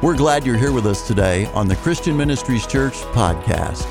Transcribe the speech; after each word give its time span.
We're 0.00 0.16
glad 0.16 0.46
you're 0.46 0.56
here 0.56 0.70
with 0.70 0.86
us 0.86 1.08
today 1.08 1.46
on 1.46 1.66
the 1.66 1.74
Christian 1.74 2.16
Ministries 2.16 2.68
Church 2.68 2.94
podcast. 3.10 3.84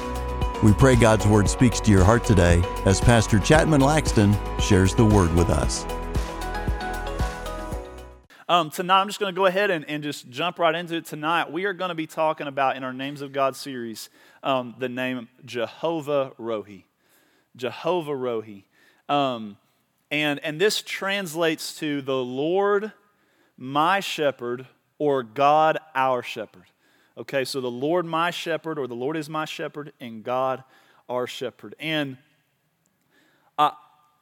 We 0.64 0.72
pray 0.72 0.96
God's 0.96 1.28
Word 1.28 1.50
speaks 1.50 1.82
to 1.82 1.92
your 1.92 2.06
heart 2.06 2.24
today 2.24 2.64
as 2.86 3.02
Pastor 3.02 3.40
Chatman 3.40 3.82
Laxton 3.82 4.34
shares 4.58 4.96
the 4.96 5.04
Word 5.04 5.36
with 5.36 5.50
us. 5.50 5.86
Um, 8.48 8.70
tonight, 8.70 9.02
I'm 9.02 9.08
just 9.08 9.20
going 9.20 9.36
to 9.36 9.38
go 9.38 9.48
ahead 9.48 9.70
and, 9.70 9.84
and 9.90 10.02
just 10.02 10.30
jump 10.30 10.60
right 10.60 10.74
into 10.74 10.96
it 10.96 11.04
tonight. 11.04 11.52
We 11.52 11.66
are 11.66 11.74
going 11.74 11.90
to 11.90 11.96
be 11.96 12.08
talking 12.08 12.48
about 12.48 12.78
in 12.78 12.86
our 12.86 12.94
Names 12.94 13.20
of 13.20 13.34
God 13.34 13.58
series 13.58 14.10
um, 14.44 14.76
the 14.80 14.88
name 14.88 15.28
Jehovah 15.44 16.32
Rohi. 16.40 16.86
Jehovah 17.58 18.14
Rohi. 18.14 18.64
Um, 19.10 19.58
and, 20.10 20.40
and 20.42 20.62
this 20.62 20.82
translates 20.82 21.78
to 21.80 22.02
the 22.02 22.16
Lord, 22.16 22.94
my 23.58 24.00
shepherd, 24.00 24.68
or 25.00 25.24
God 25.24 25.78
our 25.96 26.24
shepherd. 26.24 26.66
Okay, 27.18 27.46
so 27.46 27.62
the 27.62 27.72
Lord 27.72 28.06
my 28.06 28.32
shepherd, 28.32 28.78
or 28.78 28.88
the 28.88 28.96
Lord 28.96 29.18
is 29.18 29.30
my 29.30 29.46
shepherd, 29.46 29.92
and 30.00 30.24
God 30.24 30.64
our 31.10 31.26
shepherd. 31.26 31.76
And 31.80 32.18
uh, 33.58 33.72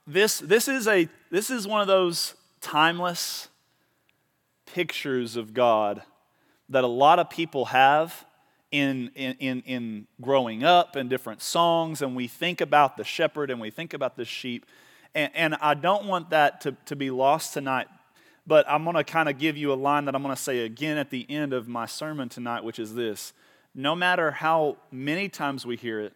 this, 0.08 0.40
this, 0.40 0.68
is 0.68 0.88
a, 0.88 1.10
this 1.30 1.50
is 1.50 1.68
one 1.68 1.82
of 1.82 1.88
those 1.88 2.36
timeless 2.62 3.50
pictures 4.66 5.36
of 5.36 5.54
God 5.54 6.04
that 6.70 6.84
a 6.84 6.88
lot 6.88 7.20
of 7.20 7.30
people 7.30 7.66
have 7.66 8.26
in, 8.72 9.12
in, 9.16 9.36
in, 9.40 9.62
in 9.62 10.08
growing 10.22 10.64
up 10.64 10.96
and 10.96 11.10
different 11.10 11.42
songs, 11.42 12.02
and 12.02 12.16
we 12.16 12.28
think 12.28 12.62
about 12.62 12.98
the 12.98 13.04
shepherd 13.04 13.52
and 13.52 13.60
we 13.60 13.70
think 13.70 13.94
about 13.94 14.16
the 14.16 14.26
sheep. 14.26 14.66
And, 15.14 15.32
and 15.36 15.56
I 15.56 15.74
don't 15.74 16.06
want 16.06 16.30
that 16.32 16.62
to, 16.62 16.76
to 16.86 16.96
be 16.96 17.12
lost 17.12 17.54
tonight 17.54 17.88
but 18.48 18.66
I'm 18.70 18.84
going 18.84 18.96
to 18.96 19.04
kind 19.04 19.30
of 19.30 19.38
give 19.38 19.58
you 19.58 19.74
a 19.74 19.76
line 19.76 20.06
that 20.06 20.16
I'm 20.16 20.22
going 20.22 20.36
to 20.36 20.42
say 20.42 20.60
again 20.60 20.98
at 20.98 21.10
the 21.10 21.26
end 21.30 21.54
of 21.54 21.68
my 21.68 21.86
sermon 21.86 22.30
tonight, 22.30 22.64
which 22.64 22.80
is 22.80 22.94
this 22.94 23.34
No 23.74 23.96
matter 23.96 24.32
how 24.32 24.78
many 24.92 25.30
times 25.30 25.66
we 25.66 25.76
hear 25.76 26.00
it, 26.00 26.14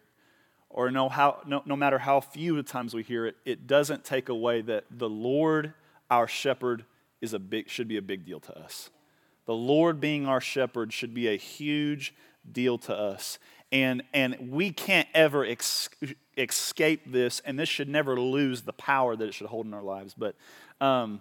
or 0.68 0.90
no, 0.90 1.08
how, 1.08 1.40
no, 1.46 1.62
no 1.66 1.76
matter 1.76 1.98
how 1.98 2.20
few 2.20 2.62
times 2.62 2.94
we 2.94 3.02
hear 3.02 3.26
it, 3.26 3.36
it 3.44 3.66
doesn't 3.66 4.04
take 4.04 4.28
away 4.28 4.62
that 4.62 4.84
the 4.90 5.08
Lord, 5.08 5.74
our 6.10 6.28
shepherd, 6.28 6.84
is 7.20 7.34
a 7.34 7.38
big, 7.38 7.68
should 7.68 7.88
be 7.88 7.96
a 7.96 8.02
big 8.02 8.24
deal 8.24 8.40
to 8.40 8.58
us. 8.58 8.90
The 9.46 9.54
Lord 9.54 10.00
being 10.00 10.26
our 10.26 10.40
shepherd 10.40 10.92
should 10.92 11.12
be 11.12 11.26
a 11.26 11.36
huge 11.36 12.14
deal 12.50 12.78
to 12.78 12.96
us. 12.96 13.38
And, 13.72 14.02
and 14.12 14.50
we 14.50 14.70
can't 14.70 15.08
ever 15.14 15.44
ex- 15.44 15.88
escape 16.36 17.10
this, 17.10 17.40
and 17.44 17.58
this 17.58 17.68
should 17.68 17.88
never 17.88 18.18
lose 18.18 18.62
the 18.62 18.72
power 18.72 19.16
that 19.16 19.28
it 19.28 19.34
should 19.34 19.48
hold 19.48 19.66
in 19.66 19.74
our 19.74 19.82
lives. 19.82 20.14
But 20.16 20.36
um, 20.80 21.20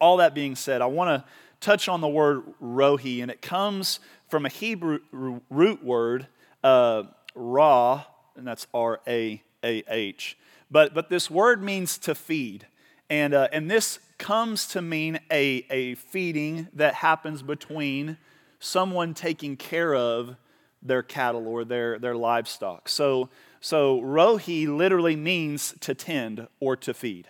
all 0.00 0.18
that 0.18 0.34
being 0.34 0.56
said, 0.56 0.80
I 0.82 0.86
want 0.86 1.08
to 1.08 1.30
touch 1.60 1.88
on 1.88 2.00
the 2.00 2.08
word 2.08 2.42
rohi, 2.62 3.22
and 3.22 3.30
it 3.30 3.42
comes 3.42 4.00
from 4.28 4.46
a 4.46 4.48
Hebrew 4.48 5.00
root 5.12 5.84
word, 5.84 6.26
uh, 6.62 7.04
ra, 7.34 8.04
and 8.36 8.46
that's 8.46 8.66
R 8.72 9.00
A 9.06 9.42
A 9.64 9.82
H. 9.88 10.36
But, 10.70 10.94
but 10.94 11.08
this 11.08 11.30
word 11.30 11.62
means 11.62 11.98
to 11.98 12.14
feed. 12.14 12.66
And, 13.10 13.32
uh, 13.32 13.48
and 13.52 13.70
this 13.70 14.00
comes 14.18 14.66
to 14.68 14.82
mean 14.82 15.18
a, 15.30 15.64
a 15.70 15.94
feeding 15.94 16.68
that 16.74 16.94
happens 16.94 17.42
between 17.42 18.18
someone 18.58 19.14
taking 19.14 19.56
care 19.56 19.94
of 19.94 20.36
their 20.82 21.02
cattle 21.02 21.48
or 21.48 21.64
their, 21.64 21.98
their 21.98 22.14
livestock. 22.14 22.88
So, 22.88 23.30
so 23.60 24.00
rohi 24.00 24.68
literally 24.68 25.16
means 25.16 25.74
to 25.80 25.94
tend 25.94 26.48
or 26.60 26.76
to 26.76 26.92
feed. 26.92 27.28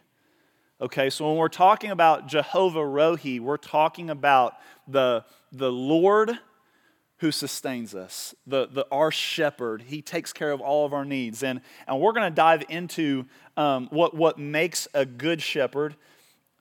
Okay, 0.81 1.11
so 1.11 1.27
when 1.27 1.37
we're 1.39 1.49
talking 1.49 1.91
about 1.91 2.29
Jehovah 2.29 2.79
Rohi, 2.79 3.41
we're 3.41 3.57
talking 3.57 4.11
about 4.11 4.55
the, 4.87 5.25
the 5.51 5.73
Lord 5.73 6.39
who 7.17 7.33
sustains 7.33 7.97
us, 7.97 8.33
the, 8.47 8.69
the, 8.69 8.87
our 8.93 9.11
shepherd. 9.11 9.83
He 9.83 10.03
takes 10.03 10.33
care 10.33 10.53
of 10.53 10.61
all 10.61 10.87
of 10.87 10.93
our 10.93 11.05
needs. 11.05 11.43
And, 11.43 11.63
and 11.89 12.01
we're 12.01 12.13
going 12.13 12.31
to 12.31 12.35
dive 12.35 12.63
into 12.69 13.27
um, 13.57 13.89
what, 13.91 14.15
what 14.15 14.39
makes 14.39 14.87
a 14.95 15.05
good 15.05 15.43
shepherd. 15.43 15.97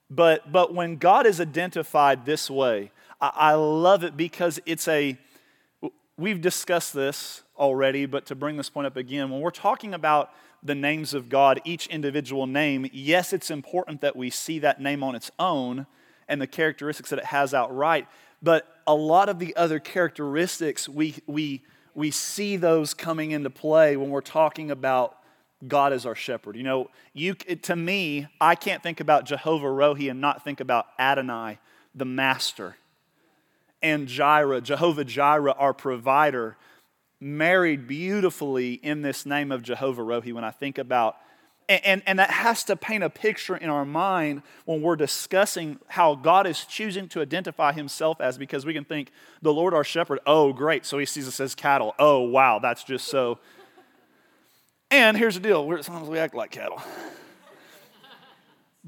But, 0.10 0.52
but 0.52 0.74
when 0.74 0.96
God 0.96 1.28
is 1.28 1.40
identified 1.40 2.26
this 2.26 2.50
way, 2.50 2.90
I, 3.22 3.32
I 3.36 3.54
love 3.54 4.04
it 4.04 4.18
because 4.18 4.60
it's 4.66 4.88
a, 4.88 5.16
we've 6.18 6.42
discussed 6.42 6.96
this 6.96 7.44
already, 7.56 8.08
but 8.08 8.26
to 8.26 8.36
bring 8.36 8.58
this 8.58 8.72
point 8.72 8.88
up 8.88 8.98
again, 8.98 9.30
when 9.30 9.42
we're 9.42 9.52
talking 9.52 9.94
about 9.94 10.32
the 10.68 10.76
names 10.76 11.14
of 11.14 11.30
God, 11.30 11.62
each 11.66 11.88
individual 11.88 12.46
name, 12.46 12.90
yes, 12.94 13.34
it's 13.34 13.50
important 13.50 14.02
that 14.02 14.16
we 14.16 14.30
see 14.30 14.60
that 14.60 14.82
name 14.82 15.04
on 15.04 15.16
its 15.16 15.32
own 15.40 15.88
and 16.28 16.42
the 16.42 16.48
characteristics 16.48 17.10
that 17.10 17.20
it 17.20 17.26
has 17.26 17.54
outright, 17.54 18.08
but 18.42 18.68
a 18.86 18.94
lot 18.94 19.30
of 19.30 19.40
the 19.40 19.56
other 19.56 19.80
characteristics, 19.80 20.88
we, 20.88 21.16
we, 21.26 21.64
we 21.96 22.12
see 22.12 22.58
those 22.58 22.94
coming 22.94 23.32
into 23.32 23.50
play 23.50 23.98
when 23.98 24.10
we're 24.10 24.22
talking 24.22 24.70
about 24.70 25.18
God 25.68 25.94
as 25.94 26.06
our 26.06 26.16
shepherd. 26.16 26.56
You 26.56 26.64
know, 26.64 26.90
you, 27.14 27.34
to 27.34 27.76
me, 27.76 28.28
I 28.40 28.56
can't 28.56 28.84
think 28.84 29.00
about 29.00 29.26
Jehovah 29.26 29.66
Rohi 29.66 30.12
and 30.12 30.22
not 30.22 30.44
think 30.44 30.60
about 30.60 30.88
Adonai, 31.00 31.58
the 31.96 32.06
master, 32.06 32.78
and 33.82 34.08
Jireh, 34.08 34.62
Jehovah 34.62 35.06
Jireh, 35.06 35.54
our 35.58 35.74
provider 35.74 36.58
married 37.20 37.88
beautifully 37.88 38.74
in 38.74 39.02
this 39.02 39.26
name 39.26 39.52
of 39.52 39.64
Jehovah 39.64 40.02
Rohi 40.02 40.34
when 40.34 40.44
I 40.44 40.52
think 40.52 40.78
about 40.78 41.18
and, 41.70 41.86
and, 41.86 42.04
and, 42.06 42.20
that 42.20 42.30
has 42.30 42.64
to 42.66 42.78
paint 42.78 43.04
a 43.04 43.10
picture 43.10 43.58
in 43.58 43.70
our 43.70 43.84
mind 43.84 44.42
when 44.64 44.82
we're 44.82 44.96
discussing 44.96 45.80
how 45.88 46.16
God 46.16 46.48
is 46.48 46.64
choosing 46.64 47.10
to 47.10 47.22
identify 47.22 47.74
himself 47.74 48.22
as, 48.22 48.38
because 48.38 48.66
we 48.66 48.74
can 48.74 48.86
think, 48.86 49.12
the 49.42 49.52
Lord 49.52 49.74
our 49.74 49.84
shepherd, 49.84 50.20
oh, 50.26 50.54
great. 50.54 50.86
So 50.86 50.98
he 50.98 51.06
sees 51.06 51.28
us 51.28 51.42
as 51.42 51.56
cattle. 51.56 51.94
Oh, 52.00 52.22
wow, 52.22 52.60
that's 52.60 52.86
just 52.86 53.10
so. 53.10 53.40
And 54.90 55.18
here's 55.18 55.36
the 55.36 55.42
deal 55.42 55.68
we're, 55.68 55.82
sometimes 55.82 56.08
we 56.08 56.20
act 56.20 56.34
like 56.34 56.52
cattle. 56.52 56.82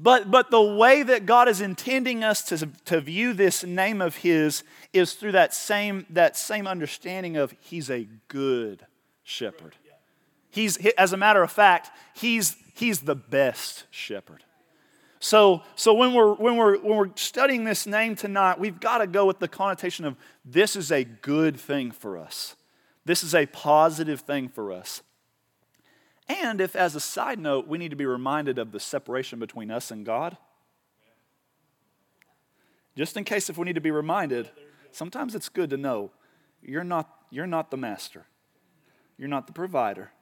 But, 0.02 0.30
but 0.30 0.50
the 0.50 0.62
way 0.62 1.02
that 1.02 1.26
God 1.26 1.46
is 1.46 1.60
intending 1.60 2.24
us 2.24 2.42
to, 2.44 2.66
to 2.86 3.02
view 3.02 3.34
this 3.34 3.64
name 3.64 4.00
of 4.00 4.16
His 4.16 4.64
is 4.94 5.12
through 5.12 5.32
that 5.32 5.52
same, 5.52 6.06
that 6.08 6.38
same 6.38 6.66
understanding 6.66 7.36
of 7.36 7.54
He's 7.60 7.90
a 7.90 8.08
good 8.28 8.86
shepherd. 9.22 9.76
He's, 10.48 10.78
as 10.96 11.12
a 11.12 11.18
matter 11.18 11.42
of 11.42 11.52
fact, 11.52 11.90
He's, 12.14 12.56
he's 12.74 13.00
the 13.00 13.14
best 13.14 13.84
shepherd. 13.90 14.42
So, 15.18 15.62
so 15.76 15.92
when, 15.92 16.14
we're, 16.14 16.32
when, 16.32 16.56
we're, 16.56 16.78
when 16.78 16.96
we're 16.96 17.10
studying 17.16 17.64
this 17.64 17.86
name 17.86 18.16
tonight, 18.16 18.58
we've 18.58 18.80
got 18.80 18.98
to 18.98 19.06
go 19.06 19.26
with 19.26 19.38
the 19.38 19.48
connotation 19.48 20.06
of 20.06 20.16
this 20.46 20.76
is 20.76 20.90
a 20.90 21.04
good 21.04 21.60
thing 21.60 21.90
for 21.90 22.16
us. 22.16 22.56
This 23.04 23.22
is 23.22 23.34
a 23.34 23.44
positive 23.44 24.22
thing 24.22 24.48
for 24.48 24.72
us. 24.72 25.02
And 26.30 26.60
if, 26.60 26.76
as 26.76 26.94
a 26.94 27.00
side 27.00 27.40
note, 27.40 27.66
we 27.66 27.76
need 27.76 27.88
to 27.90 27.96
be 27.96 28.06
reminded 28.06 28.56
of 28.56 28.70
the 28.70 28.78
separation 28.78 29.40
between 29.40 29.68
us 29.68 29.90
and 29.90 30.06
God, 30.06 30.36
just 32.96 33.16
in 33.16 33.24
case 33.24 33.50
if 33.50 33.58
we 33.58 33.64
need 33.64 33.74
to 33.74 33.80
be 33.80 33.90
reminded, 33.90 34.48
sometimes 34.92 35.34
it's 35.34 35.48
good 35.48 35.70
to 35.70 35.76
know 35.76 36.12
you're 36.62 36.84
not, 36.84 37.10
you're 37.30 37.48
not 37.48 37.72
the 37.72 37.76
master, 37.76 38.26
you're 39.18 39.28
not 39.28 39.48
the 39.48 39.52
provider. 39.52 40.12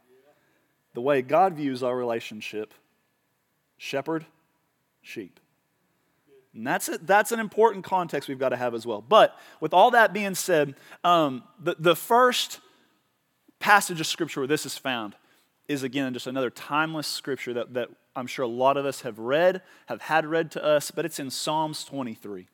The 0.94 1.02
way 1.02 1.20
God 1.20 1.54
views 1.54 1.82
our 1.82 1.94
relationship 1.94 2.72
shepherd, 3.76 4.24
sheep. 5.02 5.38
And 6.54 6.66
that's, 6.66 6.88
a, 6.88 6.97
that's 6.98 7.32
an 7.32 7.38
important 7.38 7.84
context 7.84 8.28
we've 8.30 8.38
got 8.38 8.48
to 8.48 8.56
have 8.56 8.74
as 8.74 8.86
well. 8.86 9.02
But 9.02 9.38
with 9.60 9.74
all 9.74 9.91
that 9.91 10.14
being 10.14 10.34
said, 10.34 10.74
um, 11.04 11.44
the, 11.60 11.76
the 11.78 11.94
first 11.94 12.60
passage 13.58 14.00
of 14.00 14.06
Scripture 14.06 14.41
where 14.41 14.48
this 14.48 14.64
is 14.64 14.78
found 14.78 15.14
is 15.68 15.82
again 15.82 16.14
just 16.14 16.26
another 16.26 16.50
timeless 16.50 17.06
scripture 17.06 17.52
that, 17.54 17.74
that 17.74 17.90
I'm 18.16 18.26
sure 18.26 18.44
a 18.44 18.48
lot 18.48 18.76
of 18.76 18.86
us 18.86 19.02
have 19.02 19.18
read, 19.18 19.62
have 19.86 20.02
had 20.02 20.26
read 20.26 20.50
to 20.52 20.64
us, 20.64 20.90
but 20.90 21.04
it's 21.04 21.20
in 21.20 21.30
Psalms 21.30 21.84
23. 21.84 22.48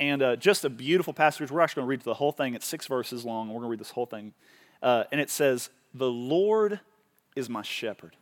And 0.00 0.22
uh, 0.22 0.36
just 0.36 0.64
a 0.64 0.70
beautiful 0.70 1.12
passage. 1.12 1.50
We're 1.50 1.60
actually 1.60 1.82
going 1.82 1.86
to 1.86 1.90
read 1.90 2.00
the 2.00 2.14
whole 2.14 2.32
thing. 2.32 2.54
It's 2.54 2.66
six 2.66 2.86
verses 2.86 3.24
long. 3.24 3.48
We're 3.48 3.60
going 3.60 3.64
to 3.64 3.68
read 3.68 3.80
this 3.80 3.90
whole 3.90 4.06
thing. 4.06 4.32
Uh, 4.82 5.04
and 5.12 5.20
it 5.20 5.30
says, 5.30 5.70
The 5.94 6.10
Lord 6.10 6.80
is 7.36 7.48
my 7.48 7.62
shepherd. 7.62 8.16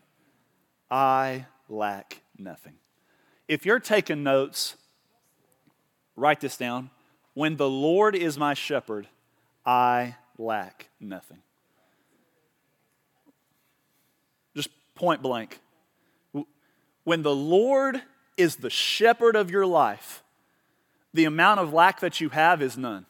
I 0.90 1.46
lack 1.68 2.20
nothing. 2.36 2.74
If 3.48 3.64
you're 3.64 3.80
taking 3.80 4.22
notes, 4.22 4.76
write 6.16 6.40
this 6.40 6.56
down. 6.56 6.90
When 7.34 7.56
the 7.56 7.70
Lord 7.70 8.14
is 8.14 8.36
my 8.36 8.54
shepherd, 8.54 9.06
I 9.64 10.16
lack 10.36 10.88
nothing. 11.00 11.38
Point 15.00 15.22
blank. 15.22 15.58
When 17.04 17.22
the 17.22 17.34
Lord 17.34 18.02
is 18.36 18.56
the 18.56 18.68
shepherd 18.68 19.34
of 19.34 19.50
your 19.50 19.64
life, 19.64 20.22
the 21.14 21.24
amount 21.24 21.58
of 21.58 21.72
lack 21.72 22.00
that 22.00 22.20
you 22.20 22.28
have 22.28 22.60
is 22.60 22.76
none. 22.76 23.06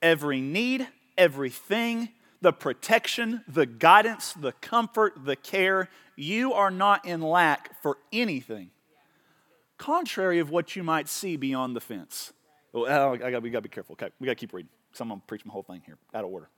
Every 0.00 0.40
need, 0.40 0.88
everything, 1.18 2.08
the 2.40 2.54
protection, 2.54 3.44
the 3.46 3.66
guidance, 3.66 4.32
the 4.32 4.52
comfort, 4.52 5.26
the 5.26 5.36
care, 5.36 5.90
you 6.16 6.54
are 6.54 6.70
not 6.70 7.04
in 7.04 7.20
lack 7.20 7.80
for 7.82 7.98
anything. 8.10 8.70
Contrary 9.76 10.38
of 10.38 10.48
what 10.48 10.74
you 10.76 10.82
might 10.82 11.08
see 11.08 11.36
beyond 11.36 11.76
the 11.76 11.80
fence. 11.80 12.32
Oh, 12.72 12.86
I 12.86 13.18
gotta, 13.18 13.40
we 13.40 13.50
got 13.50 13.58
to 13.58 13.62
be 13.62 13.68
careful. 13.68 13.92
Okay, 13.92 14.08
we 14.18 14.24
got 14.24 14.32
to 14.32 14.36
keep 14.36 14.54
reading 14.54 14.70
because 14.90 15.02
I'm 15.02 15.10
to 15.10 15.26
preach 15.26 15.44
my 15.44 15.52
whole 15.52 15.62
thing 15.62 15.82
here 15.84 15.98
out 16.14 16.24
of 16.24 16.30
order. 16.30 16.48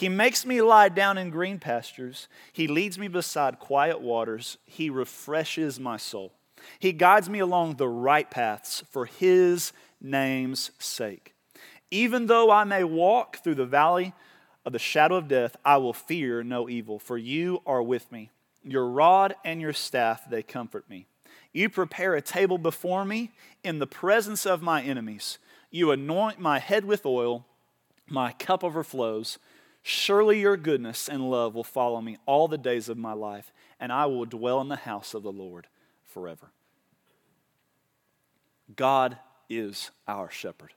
He 0.00 0.08
makes 0.08 0.46
me 0.46 0.62
lie 0.62 0.88
down 0.88 1.18
in 1.18 1.28
green 1.28 1.58
pastures. 1.58 2.26
He 2.54 2.66
leads 2.66 2.98
me 2.98 3.06
beside 3.06 3.58
quiet 3.58 4.00
waters. 4.00 4.56
He 4.64 4.88
refreshes 4.88 5.78
my 5.78 5.98
soul. 5.98 6.32
He 6.78 6.92
guides 6.92 7.28
me 7.28 7.38
along 7.38 7.74
the 7.74 7.86
right 7.86 8.30
paths 8.30 8.82
for 8.88 9.04
His 9.04 9.74
name's 10.00 10.70
sake. 10.78 11.34
Even 11.90 12.28
though 12.28 12.50
I 12.50 12.64
may 12.64 12.82
walk 12.82 13.44
through 13.44 13.56
the 13.56 13.66
valley 13.66 14.14
of 14.64 14.72
the 14.72 14.78
shadow 14.78 15.16
of 15.16 15.28
death, 15.28 15.54
I 15.66 15.76
will 15.76 15.92
fear 15.92 16.42
no 16.42 16.66
evil, 16.66 16.98
for 16.98 17.18
you 17.18 17.60
are 17.66 17.82
with 17.82 18.10
me. 18.10 18.30
Your 18.64 18.88
rod 18.88 19.34
and 19.44 19.60
your 19.60 19.74
staff, 19.74 20.30
they 20.30 20.42
comfort 20.42 20.88
me. 20.88 21.04
You 21.52 21.68
prepare 21.68 22.14
a 22.14 22.22
table 22.22 22.56
before 22.56 23.04
me 23.04 23.32
in 23.62 23.80
the 23.80 23.86
presence 23.86 24.46
of 24.46 24.62
my 24.62 24.80
enemies. 24.80 25.36
You 25.70 25.90
anoint 25.90 26.40
my 26.40 26.58
head 26.58 26.86
with 26.86 27.04
oil, 27.04 27.44
my 28.08 28.32
cup 28.32 28.64
overflows. 28.64 29.38
Surely 29.82 30.40
your 30.40 30.56
goodness 30.56 31.08
and 31.08 31.30
love 31.30 31.54
will 31.54 31.64
follow 31.64 32.00
me 32.00 32.18
all 32.26 32.48
the 32.48 32.58
days 32.58 32.88
of 32.88 32.98
my 32.98 33.12
life, 33.12 33.52
and 33.78 33.92
I 33.92 34.06
will 34.06 34.26
dwell 34.26 34.60
in 34.60 34.68
the 34.68 34.76
house 34.76 35.14
of 35.14 35.22
the 35.22 35.32
Lord 35.32 35.66
forever. 36.04 36.50
God 38.76 39.18
is 39.48 39.90
our 40.06 40.30
shepherd. 40.30 40.74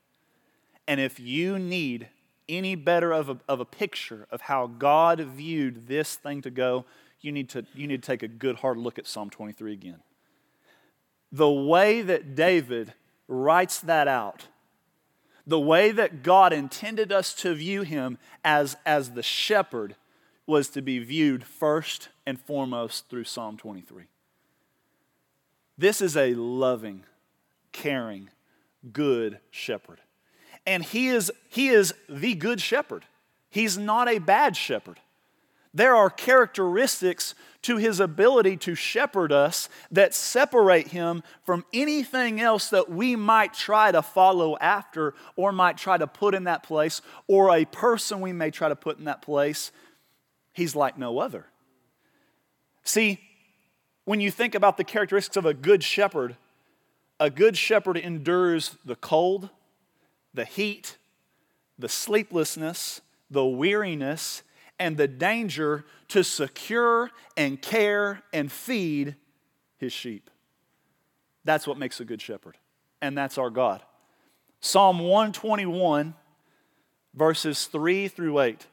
And 0.88 1.00
if 1.00 1.19
you 1.19 1.59
need 1.59 2.07
any 2.50 2.75
better 2.75 3.11
of 3.11 3.29
a, 3.29 3.38
of 3.47 3.59
a 3.59 3.65
picture 3.65 4.27
of 4.31 4.41
how 4.41 4.67
God 4.67 5.19
viewed 5.19 5.88
this 5.88 6.15
thing 6.15 6.41
to 6.41 6.50
go, 6.50 6.85
you 7.21 7.31
need 7.31 7.50
to, 7.50 7.65
you 7.73 7.88
need 7.88 8.01
to 8.01 8.05
take 8.05 8.23
a 8.23 8.27
good 8.27 8.57
hard 8.57 8.77
look 8.77 9.00
at 9.00 9.07
Psalm 9.07 9.29
23 9.29 9.73
again. 9.73 10.00
The 11.31 11.50
way 11.50 12.01
that 12.01 12.35
David 12.35 12.94
writes 13.27 13.79
that 13.81 14.07
out, 14.07 14.47
the 15.45 15.60
way 15.60 15.92
that 15.92 16.24
God 16.24 16.54
intended 16.54 17.12
us 17.12 17.34
to 17.36 17.54
view 17.54 17.81
him 17.81 18.18
as, 18.44 18.78
as 18.86 19.12
the 19.12 19.24
shepherd, 19.24 19.95
was 20.45 20.69
to 20.69 20.81
be 20.81 21.00
viewed 21.00 21.44
first 21.44 22.10
and 22.25 22.40
foremost 22.40 23.10
through 23.10 23.24
Psalm 23.24 23.57
23. 23.57 24.04
This 25.78 26.01
is 26.01 26.16
a 26.16 26.34
loving, 26.34 27.04
caring, 27.72 28.30
good 28.92 29.40
shepherd. 29.51 30.00
And 30.66 30.84
he 30.84 31.07
is, 31.07 31.31
he 31.50 31.69
is 31.69 31.94
the 32.07 32.36
good 32.36 32.62
shepherd. 32.62 33.06
He's 33.50 33.78
not 33.78 34.10
a 34.10 34.19
bad 34.19 34.56
shepherd. 34.56 35.00
There 35.74 35.96
are 35.96 36.10
characteristics 36.10 37.34
to 37.64 37.78
his 37.78 38.00
ability 38.00 38.58
to 38.58 38.75
shepherd 38.75 39.31
us 39.31 39.70
that 39.90 40.14
separate 40.14 40.90
him 40.90 41.24
from 41.44 41.66
anything 41.74 42.40
else 42.40 42.70
that 42.70 42.90
we 42.90 43.16
might 43.16 43.54
try 43.54 43.92
to 43.92 44.02
follow 44.02 44.58
after 44.58 45.16
or 45.36 45.52
might 45.52 45.78
try 45.78 45.98
to 45.98 46.06
put 46.06 46.36
in 46.36 46.44
that 46.44 46.62
place 46.62 47.02
or 47.28 47.56
a 47.56 47.66
person 47.66 48.22
we 48.22 48.34
may 48.34 48.52
try 48.52 48.70
to 48.70 48.75
put 48.75 49.00
in 49.00 49.06
that 49.06 49.22
place. 49.22 49.72
He's 50.52 50.75
like 50.75 50.98
no 50.98 51.20
other. 51.20 51.46
See, 52.84 53.20
when 54.06 54.20
you 54.20 54.30
think 54.30 54.54
about 54.56 54.78
the 54.78 54.84
characteristics 54.84 55.38
of 55.38 55.46
a 55.46 55.54
good 55.54 55.84
shepherd, 55.84 56.36
a 57.20 57.30
good 57.30 57.58
shepherd 57.58 57.98
endures 57.98 58.78
the 58.84 58.98
cold, 58.98 59.50
the 60.34 60.46
heat, 60.46 60.98
the 61.80 61.90
sleeplessness, 61.90 63.02
the 63.31 63.46
weariness, 63.46 64.44
and 64.80 64.98
the 64.98 65.08
danger 65.08 65.86
to 66.10 66.24
secure 66.24 67.12
and 67.38 67.62
care 67.62 68.24
and 68.34 68.52
feed 68.52 69.16
his 69.78 69.94
sheep. 69.94 70.30
That's 71.46 71.68
what 71.68 71.78
makes 71.78 72.00
a 72.00 72.06
good 72.06 72.22
shepherd, 72.22 72.58
and 73.02 73.18
that's 73.18 73.38
our 73.38 73.50
God. 73.50 73.81
Psalm 74.62 75.00
121, 75.00 76.14
verses 77.14 77.66
3 77.66 78.08
through 78.08 78.40
8. 78.40 78.66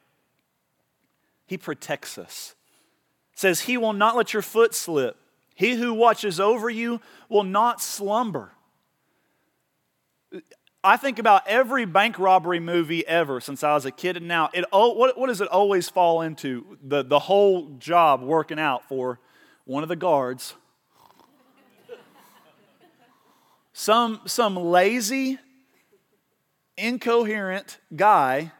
He 1.47 1.57
protects 1.57 2.17
us. 2.17 2.55
says, 3.35 3.61
He 3.61 3.75
will 3.77 3.91
not 3.93 4.15
let 4.15 4.31
your 4.31 4.41
foot 4.41 4.73
slip. 4.73 5.17
He 5.53 5.75
who 5.75 5.93
watches 5.93 6.39
over 6.39 6.69
you 6.69 7.01
will 7.27 7.43
not 7.43 7.81
slumber. 7.81 8.53
I 10.83 10.97
think 10.97 11.19
about 11.19 11.43
every 11.45 11.85
bank 11.85 12.17
robbery 12.17 12.59
movie 12.59 13.05
ever 13.05 13.39
since 13.39 13.63
I 13.63 13.75
was 13.75 13.85
a 13.85 13.91
kid, 13.91 14.17
and 14.17 14.27
now 14.27 14.49
it 14.51 14.65
what, 14.71 15.15
what 15.17 15.27
does 15.27 15.39
it 15.39 15.47
always 15.47 15.89
fall 15.89 16.21
into? 16.21 16.77
The, 16.83 17.03
the 17.03 17.19
whole 17.19 17.75
job 17.77 18.23
working 18.23 18.59
out 18.59 18.87
for 18.87 19.19
one 19.65 19.83
of 19.83 19.89
the 19.89 19.95
guards. 19.95 20.55
some, 23.73 24.21
some 24.25 24.55
lazy, 24.55 25.37
incoherent 26.77 27.77
guy 27.95 28.51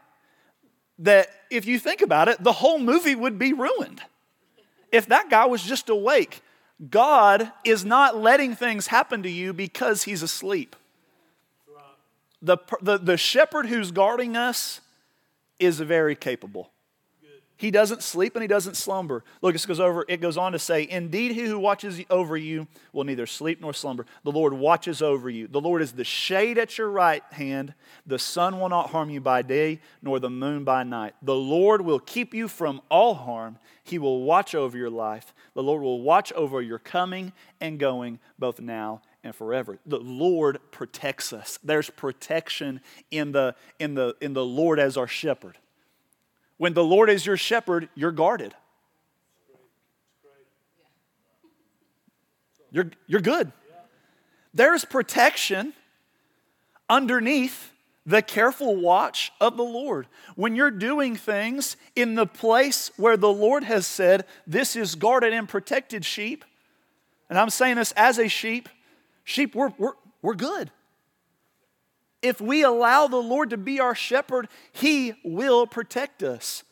that, 1.00 1.28
if 1.50 1.66
you 1.66 1.80
think 1.80 2.02
about 2.02 2.28
it, 2.28 2.42
the 2.42 2.52
whole 2.52 2.78
movie 2.78 3.16
would 3.16 3.36
be 3.36 3.52
ruined. 3.52 4.00
If 4.92 5.06
that 5.06 5.28
guy 5.28 5.46
was 5.46 5.64
just 5.64 5.88
awake, 5.88 6.40
God 6.88 7.50
is 7.64 7.84
not 7.84 8.16
letting 8.16 8.54
things 8.54 8.86
happen 8.86 9.24
to 9.24 9.30
you 9.30 9.52
because 9.52 10.04
he's 10.04 10.22
asleep 10.22 10.76
the, 12.42 12.58
the, 12.80 12.98
the 12.98 13.16
shepherd 13.16 13.66
who's 13.66 13.90
guarding 13.92 14.36
us 14.36 14.80
is 15.58 15.78
very 15.80 16.16
capable. 16.16 16.70
He 17.62 17.70
doesn't 17.70 18.02
sleep 18.02 18.34
and 18.34 18.42
he 18.42 18.48
doesn't 18.48 18.76
slumber. 18.76 19.22
Look, 19.40 19.54
it 19.54 19.64
goes 19.68 19.78
over, 19.78 20.04
it 20.08 20.20
goes 20.20 20.36
on 20.36 20.50
to 20.50 20.58
say, 20.58 20.84
Indeed, 20.90 21.30
he 21.30 21.42
who 21.42 21.60
watches 21.60 22.00
over 22.10 22.36
you 22.36 22.66
will 22.92 23.04
neither 23.04 23.24
sleep 23.24 23.60
nor 23.60 23.72
slumber. 23.72 24.04
The 24.24 24.32
Lord 24.32 24.52
watches 24.52 25.00
over 25.00 25.30
you. 25.30 25.46
The 25.46 25.60
Lord 25.60 25.80
is 25.80 25.92
the 25.92 26.02
shade 26.02 26.58
at 26.58 26.76
your 26.76 26.90
right 26.90 27.22
hand. 27.30 27.72
The 28.04 28.18
sun 28.18 28.58
will 28.58 28.68
not 28.68 28.90
harm 28.90 29.10
you 29.10 29.20
by 29.20 29.42
day, 29.42 29.78
nor 30.02 30.18
the 30.18 30.28
moon 30.28 30.64
by 30.64 30.82
night. 30.82 31.14
The 31.22 31.36
Lord 31.36 31.82
will 31.82 32.00
keep 32.00 32.34
you 32.34 32.48
from 32.48 32.82
all 32.90 33.14
harm. 33.14 33.58
He 33.84 33.96
will 33.96 34.22
watch 34.24 34.56
over 34.56 34.76
your 34.76 34.90
life. 34.90 35.32
The 35.54 35.62
Lord 35.62 35.82
will 35.82 36.02
watch 36.02 36.32
over 36.32 36.60
your 36.60 36.80
coming 36.80 37.32
and 37.60 37.78
going, 37.78 38.18
both 38.40 38.58
now 38.58 39.02
and 39.24 39.34
forever. 39.34 39.78
The 39.86 39.98
Lord 39.98 40.58
protects 40.70 41.32
us. 41.32 41.58
There's 41.62 41.90
protection 41.90 42.80
in 43.10 43.32
the, 43.32 43.54
in 43.78 43.94
the, 43.94 44.16
in 44.20 44.32
the 44.32 44.44
Lord 44.44 44.78
as 44.78 44.96
our 44.96 45.06
shepherd. 45.06 45.58
When 46.56 46.74
the 46.74 46.84
Lord 46.84 47.10
is 47.10 47.26
your 47.26 47.36
shepherd, 47.36 47.88
you're 47.94 48.12
guarded. 48.12 48.54
You're, 52.70 52.90
you're 53.06 53.20
good. 53.20 53.52
There's 54.54 54.84
protection 54.84 55.72
underneath 56.88 57.70
the 58.04 58.22
careful 58.22 58.76
watch 58.76 59.32
of 59.40 59.56
the 59.56 59.62
Lord. 59.62 60.08
When 60.34 60.56
you're 60.56 60.70
doing 60.70 61.14
things 61.16 61.76
in 61.94 62.14
the 62.14 62.26
place 62.26 62.90
where 62.96 63.16
the 63.16 63.32
Lord 63.32 63.64
has 63.64 63.86
said, 63.86 64.24
This 64.46 64.74
is 64.74 64.94
guarded 64.94 65.32
and 65.32 65.48
protected 65.48 66.04
sheep, 66.04 66.44
and 67.30 67.38
I'm 67.38 67.50
saying 67.50 67.76
this 67.76 67.92
as 67.92 68.18
a 68.18 68.28
sheep, 68.28 68.68
Sheep, 69.24 69.54
we're, 69.54 69.72
we're, 69.78 69.94
we're 70.20 70.34
good. 70.34 70.70
If 72.20 72.40
we 72.40 72.62
allow 72.62 73.08
the 73.08 73.16
Lord 73.16 73.50
to 73.50 73.56
be 73.56 73.80
our 73.80 73.94
shepherd, 73.94 74.48
He 74.72 75.14
will 75.24 75.66
protect 75.66 76.22
us. 76.22 76.62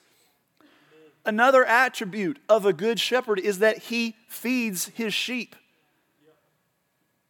Another 1.25 1.65
attribute 1.65 2.39
of 2.49 2.65
a 2.65 2.73
good 2.73 2.99
shepherd 2.99 3.39
is 3.39 3.59
that 3.59 3.79
he 3.79 4.17
feeds 4.27 4.87
his 4.89 5.13
sheep. 5.13 5.55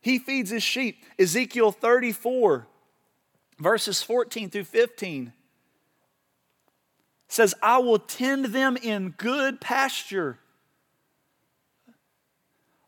He 0.00 0.18
feeds 0.18 0.50
his 0.50 0.62
sheep. 0.62 1.04
Ezekiel 1.18 1.72
34, 1.72 2.66
verses 3.58 4.02
14 4.02 4.48
through 4.48 4.64
15 4.64 5.32
says, 7.28 7.54
I 7.62 7.78
will 7.78 7.98
tend 7.98 8.46
them 8.46 8.76
in 8.76 9.10
good 9.10 9.60
pasture. 9.60 10.38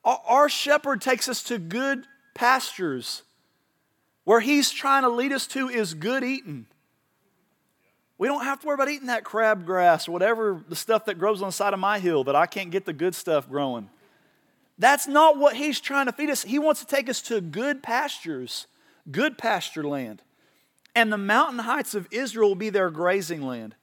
Our 0.05 0.49
shepherd 0.49 1.01
takes 1.01 1.29
us 1.29 1.43
to 1.45 1.59
good 1.59 2.07
pastures. 2.35 3.23
Where 4.25 4.41
he's 4.41 4.71
trying 4.71 5.03
to 5.03 5.09
lead 5.09 5.33
us 5.33 5.47
to 5.49 5.69
is 5.69 5.95
good 5.95 6.23
eating. 6.23 6.67
We 8.19 8.29
don't 8.29 8.45
have 8.45 8.61
to 8.61 8.67
worry 8.69 8.75
about 8.75 8.89
eating 8.89 9.09
that 9.09 9.25
crabgrass 9.25 10.09
or 10.09 10.13
whatever 10.13 10.63
the 10.69 10.77
stuff 10.77 11.07
that 11.07 11.19
grows 11.19 11.43
on 11.43 11.49
the 11.49 11.53
side 11.53 11.75
of 11.75 11.81
my 11.81 11.99
hill 11.99 12.23
that 12.25 12.37
I 12.37 12.47
can't 12.47 12.71
get 12.71 12.85
the 12.85 12.93
good 12.93 13.17
stuff 13.17 13.49
growing. 13.49 13.91
That's 14.79 15.09
not 15.09 15.39
what 15.39 15.57
he's 15.57 15.81
trying 15.81 16.07
to 16.07 16.13
feed 16.13 16.31
us. 16.31 16.43
He 16.45 16.59
wants 16.59 16.81
to 16.81 16.87
take 16.87 17.11
us 17.11 17.21
to 17.23 17.41
good 17.41 17.83
pastures, 17.83 18.69
good 19.11 19.39
pasture 19.39 19.83
land. 19.83 20.23
And 20.95 21.13
the 21.13 21.19
mountain 21.19 21.61
heights 21.61 21.95
of 21.95 22.07
Israel 22.11 22.51
will 22.51 22.55
be 22.55 22.71
their 22.71 22.91
grazing 22.91 23.43
land. 23.43 23.75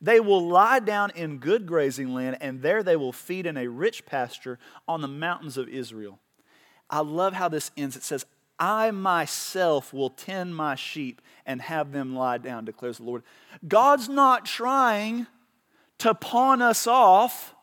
They 0.00 0.20
will 0.20 0.46
lie 0.46 0.78
down 0.78 1.10
in 1.16 1.38
good 1.38 1.66
grazing 1.66 2.14
land, 2.14 2.38
and 2.40 2.62
there 2.62 2.82
they 2.82 2.94
will 2.94 3.12
feed 3.12 3.46
in 3.46 3.56
a 3.56 3.66
rich 3.66 4.06
pasture 4.06 4.58
on 4.86 5.00
the 5.00 5.08
mountains 5.08 5.56
of 5.56 5.68
Israel. 5.68 6.20
I 6.90 7.00
love 7.00 7.34
how 7.34 7.48
this 7.48 7.70
ends. 7.76 7.96
It 7.96 8.02
says, 8.02 8.24
I 8.58 8.90
myself 8.90 9.92
will 9.92 10.10
tend 10.10 10.56
my 10.56 10.74
sheep 10.74 11.20
and 11.46 11.62
have 11.62 11.92
them 11.92 12.16
lie 12.16 12.38
down, 12.38 12.64
declares 12.64 12.98
the 12.98 13.04
Lord. 13.04 13.22
God's 13.66 14.08
not 14.08 14.44
trying 14.44 15.26
to 15.98 16.14
pawn 16.14 16.62
us 16.62 16.86
off 16.86 17.54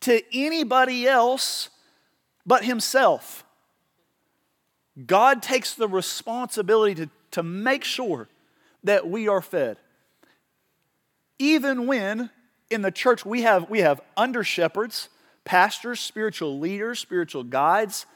to 0.00 0.22
anybody 0.32 1.06
else 1.06 1.70
but 2.46 2.64
Himself. 2.64 3.44
God 5.06 5.42
takes 5.42 5.74
the 5.74 5.88
responsibility 5.88 6.94
to 7.06 7.10
to 7.32 7.42
make 7.42 7.84
sure 7.84 8.28
that 8.84 9.08
we 9.08 9.28
are 9.28 9.42
fed. 9.42 9.76
Even 11.38 11.86
when 11.86 12.30
in 12.70 12.82
the 12.82 12.90
church 12.90 13.24
we 13.24 13.42
have, 13.42 13.68
we 13.70 13.80
have 13.80 14.00
under 14.16 14.44
shepherds, 14.44 15.08
pastors, 15.44 16.00
spiritual 16.00 16.58
leaders, 16.58 16.98
spiritual 16.98 17.44
guides. 17.44 18.06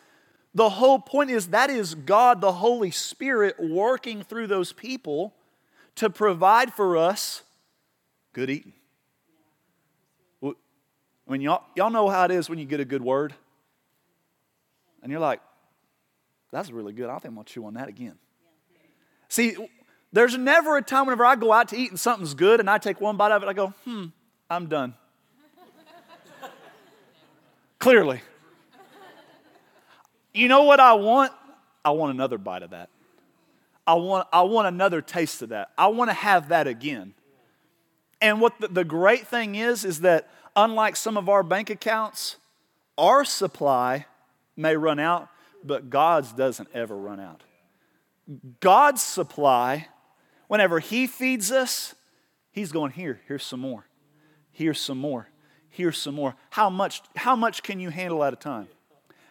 The 0.55 0.69
whole 0.69 0.99
point 0.99 1.31
is 1.31 1.49
that 1.49 1.69
is 1.71 1.95
God, 1.95 2.41
the 2.41 2.53
Holy 2.53 2.91
Spirit, 2.91 3.57
working 3.59 4.23
through 4.23 4.47
those 4.47 4.73
people 4.73 5.35
to 5.97 6.09
provide 6.09 6.73
for 6.73 6.97
us 6.97 7.43
good 8.33 8.51
eating. 8.51 8.73
I 11.27 11.33
mean, 11.33 11.41
y'all, 11.41 11.65
y'all 11.75 11.91
know 11.91 12.09
how 12.09 12.27
it 12.27 12.31
is 12.31 12.51
when 12.51 12.59
you 12.59 12.67
get 12.67 12.81
a 12.81 12.85
good 12.85 13.03
word. 13.03 13.35
And 15.03 15.11
you're 15.11 15.21
like, 15.21 15.41
that's 16.53 16.71
really 16.71 16.93
good. 16.93 17.09
I 17.09 17.15
think 17.15 17.27
I'm 17.27 17.35
going 17.35 17.45
to 17.47 17.53
chew 17.53 17.65
on 17.67 17.75
that 17.75 17.89
again. 17.89 18.17
See, 19.29 19.57
there's 20.13 20.37
never 20.37 20.77
a 20.77 20.83
time 20.83 21.07
whenever 21.07 21.25
I 21.25 21.35
go 21.35 21.53
out 21.53 21.69
to 21.69 21.77
eat 21.77 21.91
and 21.91 21.99
something's 21.99 22.35
good 22.35 22.61
and 22.61 22.69
I 22.69 22.79
take 22.79 23.01
one 23.01 23.17
bite 23.17 23.33
of 23.33 23.43
it, 23.43 23.49
I 23.49 23.55
go, 23.55 23.69
hmm, 23.85 24.07
I'm 24.49 24.67
done. 24.67 24.95
Clearly. 27.79 28.21
You 30.35 30.49
know 30.49 30.65
what 30.65 30.81
I 30.81 30.95
want? 30.95 31.33
I 31.85 31.91
want 31.91 32.13
another 32.13 32.39
bite 32.39 32.63
of 32.63 32.71
that. 32.71 32.91
I 33.87 33.95
want, 33.95 34.27
I 34.33 34.43
want 34.43 34.67
another 34.67 35.01
taste 35.01 35.43
of 35.43 35.51
that. 35.51 35.71
I 35.79 35.89
want 35.89 36.11
to 36.11 36.15
have 36.15 36.49
that 36.49 36.67
again. 36.67 37.15
And 38.21 38.41
what 38.41 38.59
the, 38.59 38.69
the 38.69 38.85
great 38.85 39.27
thing 39.27 39.55
is, 39.55 39.85
is 39.85 40.01
that 40.01 40.29
unlike 40.57 40.97
some 40.97 41.17
of 41.17 41.29
our 41.29 41.43
bank 41.43 41.71
accounts, 41.71 42.37
our 42.97 43.25
supply 43.25 44.07
may 44.57 44.77
run 44.77 44.99
out, 44.99 45.29
but 45.63 45.91
God's 45.91 46.33
doesn't 46.33 46.69
ever 46.75 46.97
run 46.97 47.21
out. 47.21 47.43
God's 48.61 49.03
supply, 49.03 49.89
whenever 50.49 50.79
He 50.81 51.07
feeds 51.07 51.53
us, 51.53 51.95
He's 52.51 52.73
going, 52.73 52.93
Here, 52.93 53.21
here's 53.29 53.45
some 53.45 53.61
more. 53.61 53.87
Here's 54.53 54.81
some 54.81 54.99
more. 54.99 55.29
Here's 55.69 55.99
some 55.99 56.15
more. 56.15 56.37
How 56.51 56.71
much, 56.71 57.03
how 57.17 57.37
much 57.37 57.63
can 57.63 57.81
you 57.81 57.91
handle 57.91 58.23
at 58.25 58.33
a 58.33 58.37
time? 58.37 58.69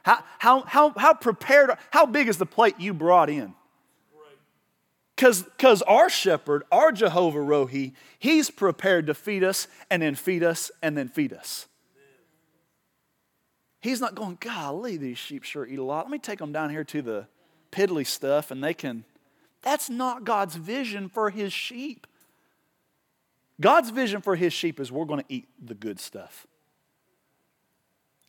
How, 0.04 0.24
how, 0.38 0.62
how, 0.62 0.94
how 0.98 1.14
prepared, 1.14 1.72
how 1.92 2.06
big 2.06 2.28
is 2.28 2.38
the 2.38 2.46
plate 2.46 2.76
you 2.78 2.94
brought 2.94 3.30
in? 3.30 3.54
Because 5.16 5.82
our 5.84 6.10
shepherd, 6.10 6.64
our 6.72 6.92
Jehovah 6.92 7.40
Rohi, 7.40 7.94
he's 8.20 8.50
prepared 8.50 9.08
to 9.08 9.14
feed 9.14 9.44
us 9.44 9.68
and 9.90 10.02
then 10.02 10.16
feed 10.16 10.44
us 10.44 10.72
and 10.82 10.98
then 10.98 11.08
feed 11.08 11.32
us. 11.32 11.68
He's 13.80 14.02
not 14.02 14.16
going, 14.16 14.38
golly, 14.40 14.98
these 14.98 15.18
sheep 15.18 15.44
sure 15.44 15.66
eat 15.66 15.80
a 15.80 15.84
lot. 15.84 16.06
Let 16.06 16.12
me 16.12 16.18
take 16.18 16.40
them 16.40 16.52
down 16.52 16.70
here 16.70 16.84
to 16.86 17.02
the 17.02 17.28
piddly 17.72 18.06
stuff 18.08 18.50
and 18.52 18.64
they 18.64 18.74
can. 18.74 19.06
That's 19.62 19.90
not 19.90 20.24
God's 20.24 20.56
vision 20.56 21.10
for 21.10 21.30
his 21.30 21.54
sheep. 21.54 22.08
God's 23.62 23.92
vision 23.92 24.22
for 24.22 24.36
his 24.36 24.52
sheep 24.52 24.80
is 24.80 24.92
we're 24.92 25.06
going 25.06 25.22
to 25.22 25.34
eat 25.34 25.48
the 25.64 25.74
good 25.74 26.00
stuff. 26.00 26.48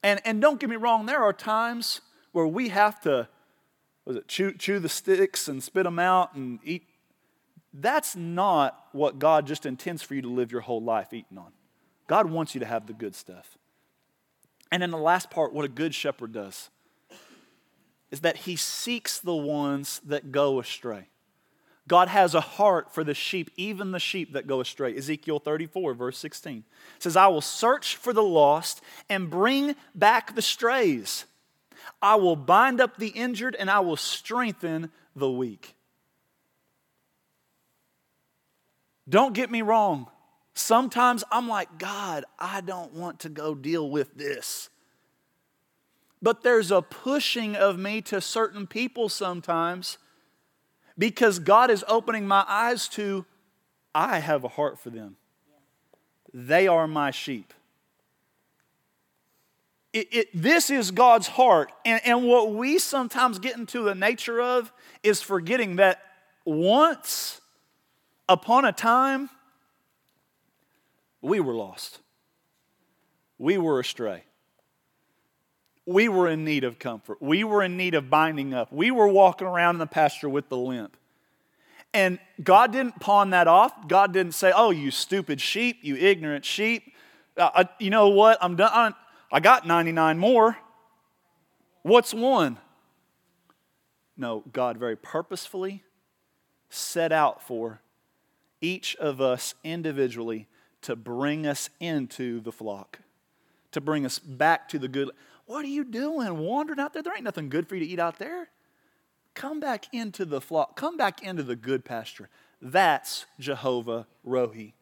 And, 0.05 0.21
and 0.25 0.41
don't 0.41 0.61
get 0.61 0.69
me 0.69 0.77
wrong, 0.77 1.07
there 1.07 1.23
are 1.23 1.33
times 1.33 2.03
where 2.33 2.47
we 2.47 2.69
have 2.69 3.01
to 3.01 3.27
was 4.05 4.17
it 4.17 4.29
chew, 4.29 4.53
chew 4.53 4.79
the 4.79 4.89
sticks 4.89 5.49
and 5.49 5.63
spit 5.63 5.85
them 5.85 5.99
out 5.99 6.35
and 6.35 6.59
eat? 6.63 6.83
That's 7.73 8.15
not 8.15 8.89
what 8.93 9.19
God 9.19 9.47
just 9.47 9.65
intends 9.65 10.03
for 10.03 10.15
you 10.15 10.21
to 10.21 10.29
live 10.29 10.53
your 10.53 10.61
whole 10.61 10.83
life 10.83 11.15
eating 11.15 11.39
on. 11.39 11.53
God 12.07 12.31
wants 12.31 12.55
you 12.55 12.61
to 12.61 12.67
have 12.67 12.87
the 12.87 12.93
good 12.93 13.15
stuff. 13.15 13.57
And 14.71 14.83
in 14.83 14.91
the 14.91 14.99
last 14.99 15.31
part, 15.31 15.55
what 15.55 15.65
a 15.65 15.69
good 15.69 15.95
shepherd 15.95 16.33
does 16.33 16.69
is 18.11 18.21
that 18.21 18.37
he 18.37 18.57
seeks 18.57 19.19
the 19.19 19.35
ones 19.35 20.03
that 20.05 20.31
go 20.31 20.61
astray. 20.61 21.09
God 21.87 22.09
has 22.09 22.35
a 22.35 22.41
heart 22.41 22.95
for 22.95 23.05
the 23.05 23.15
sheep, 23.15 23.51
even 23.57 23.91
the 23.91 23.99
sheep 23.99 24.33
that 24.33 24.47
go 24.47 24.61
astray. 24.61 24.97
Ezekiel 24.97 25.39
34, 25.39 25.95
verse 25.95 26.19
16 26.19 26.65
says, 26.99 27.17
I 27.17 27.27
will 27.27 27.43
search 27.43 27.97
for 27.97 28.13
the 28.13 28.23
lost 28.23 28.81
and 29.11 29.29
bring 29.29 29.77
back 29.95 30.35
the 30.35 30.43
strays. 30.43 31.27
I 32.01 32.15
will 32.17 32.37
bind 32.37 32.81
up 32.81 32.97
the 32.97 33.09
injured 33.09 33.55
and 33.55 33.71
I 33.71 33.81
will 33.81 33.97
strengthen 33.97 34.91
the 35.15 35.31
weak. 35.31 35.75
Don't 39.07 39.35
get 39.35 39.51
me 39.51 39.61
wrong. 39.61 40.09
Sometimes 40.55 41.25
I'm 41.31 41.49
like, 41.49 41.79
God, 41.79 42.25
I 42.39 42.63
don't 42.63 42.95
want 42.95 43.21
to 43.21 43.29
go 43.29 43.55
deal 43.55 43.91
with 43.91 44.15
this. 44.15 44.71
But 46.23 46.43
there's 46.43 46.71
a 46.71 46.81
pushing 46.81 47.55
of 47.55 47.79
me 47.79 48.01
to 48.03 48.21
certain 48.23 48.67
people 48.67 49.11
sometimes 49.11 49.99
because 50.97 51.39
God 51.39 51.71
is 51.71 51.85
opening 51.89 52.27
my 52.27 52.45
eyes 52.47 52.89
to, 52.89 53.25
I 53.95 54.19
have 54.19 54.45
a 54.45 54.49
heart 54.49 54.79
for 54.79 54.91
them. 54.91 55.17
They 56.33 56.67
are 56.67 56.89
my 56.89 57.11
sheep 57.11 57.53
it, 59.95 60.09
it, 60.11 60.29
this 60.35 60.71
is 60.71 60.91
God's 60.91 61.29
heart. 61.29 61.73
And, 61.87 62.01
and 62.05 62.25
what 62.27 62.53
we 62.53 62.79
sometimes 62.79 63.39
get 63.39 63.57
into 63.57 63.85
the 63.85 63.95
nature 63.95 64.43
of 64.43 64.73
is 65.05 65.23
forgetting 65.23 65.77
that 65.77 66.03
once 66.45 67.41
upon 68.29 68.65
a 68.65 68.73
time, 68.73 69.31
we 71.23 71.39
were 71.39 71.55
lost. 71.55 72.01
We 73.39 73.57
were 73.57 73.79
astray. 73.79 74.25
We 75.87 76.09
were 76.09 76.29
in 76.29 76.45
need 76.45 76.65
of 76.65 76.79
comfort. 76.79 77.21
We 77.21 77.45
were 77.45 77.63
in 77.63 77.77
need 77.77 77.95
of 77.95 78.09
binding 78.09 78.55
up. 78.55 78.73
We 78.73 78.91
were 78.91 79.09
walking 79.09 79.47
around 79.47 79.77
in 79.77 79.79
the 79.81 79.87
pasture 79.87 80.29
with 80.29 80.49
the 80.49 80.57
limp. 80.57 80.97
And 81.93 82.19
God 82.43 82.73
didn't 82.73 83.01
pawn 83.01 83.31
that 83.31 83.47
off. 83.47 83.87
God 83.87 84.13
didn't 84.13 84.35
say, 84.35 84.53
Oh, 84.55 84.71
you 84.71 84.91
stupid 84.91 85.41
sheep, 85.41 85.79
you 85.83 85.97
ignorant 85.97 86.45
sheep. 86.45 86.93
Uh, 87.37 87.65
you 87.79 87.91
know 87.91 88.09
what? 88.09 88.39
I'm 88.41 88.57
done. 88.57 88.95
I 89.31 89.41
got 89.41 89.67
99 89.67 90.19
more. 90.19 90.57
What's 91.83 92.15
one? 92.15 92.59
No, 94.17 94.45
God 94.53 94.79
very 94.79 94.97
purposefully 94.97 95.83
set 96.71 97.13
out 97.13 97.43
for 97.43 97.81
each 98.61 98.97
of 98.97 99.21
us 99.21 99.55
individually 99.63 100.47
to 100.83 100.97
bring 100.97 101.47
us 101.47 101.71
into 101.81 102.41
the 102.41 102.53
flock, 102.53 103.01
to 103.73 103.81
bring 103.81 104.05
us 104.07 104.19
back 104.19 104.69
to 104.69 104.79
the 104.79 104.89
good. 104.89 105.11
What 105.47 105.65
are 105.65 105.69
you 105.69 105.85
doing? 105.85 106.39
Wandering 106.39 106.81
out 106.81 106.93
there? 106.93 107.03
There 107.03 107.15
ain't 107.15 107.25
nothing 107.25 107.49
good 107.49 107.69
for 107.69 107.77
you 107.77 107.85
to 107.85 107.91
eat 107.91 108.01
out 108.01 108.19
there. 108.19 108.49
Come 109.35 109.61
back 109.61 109.87
into 109.93 110.25
the 110.25 110.41
flock. 110.41 110.77
Come 110.77 110.97
back 110.97 111.23
into 111.23 111.43
the 111.43 111.57
good 111.57 111.85
pasture. 111.85 112.29
That's 112.63 113.27
Jehovah 113.39 114.07
Rohi. 114.27 114.73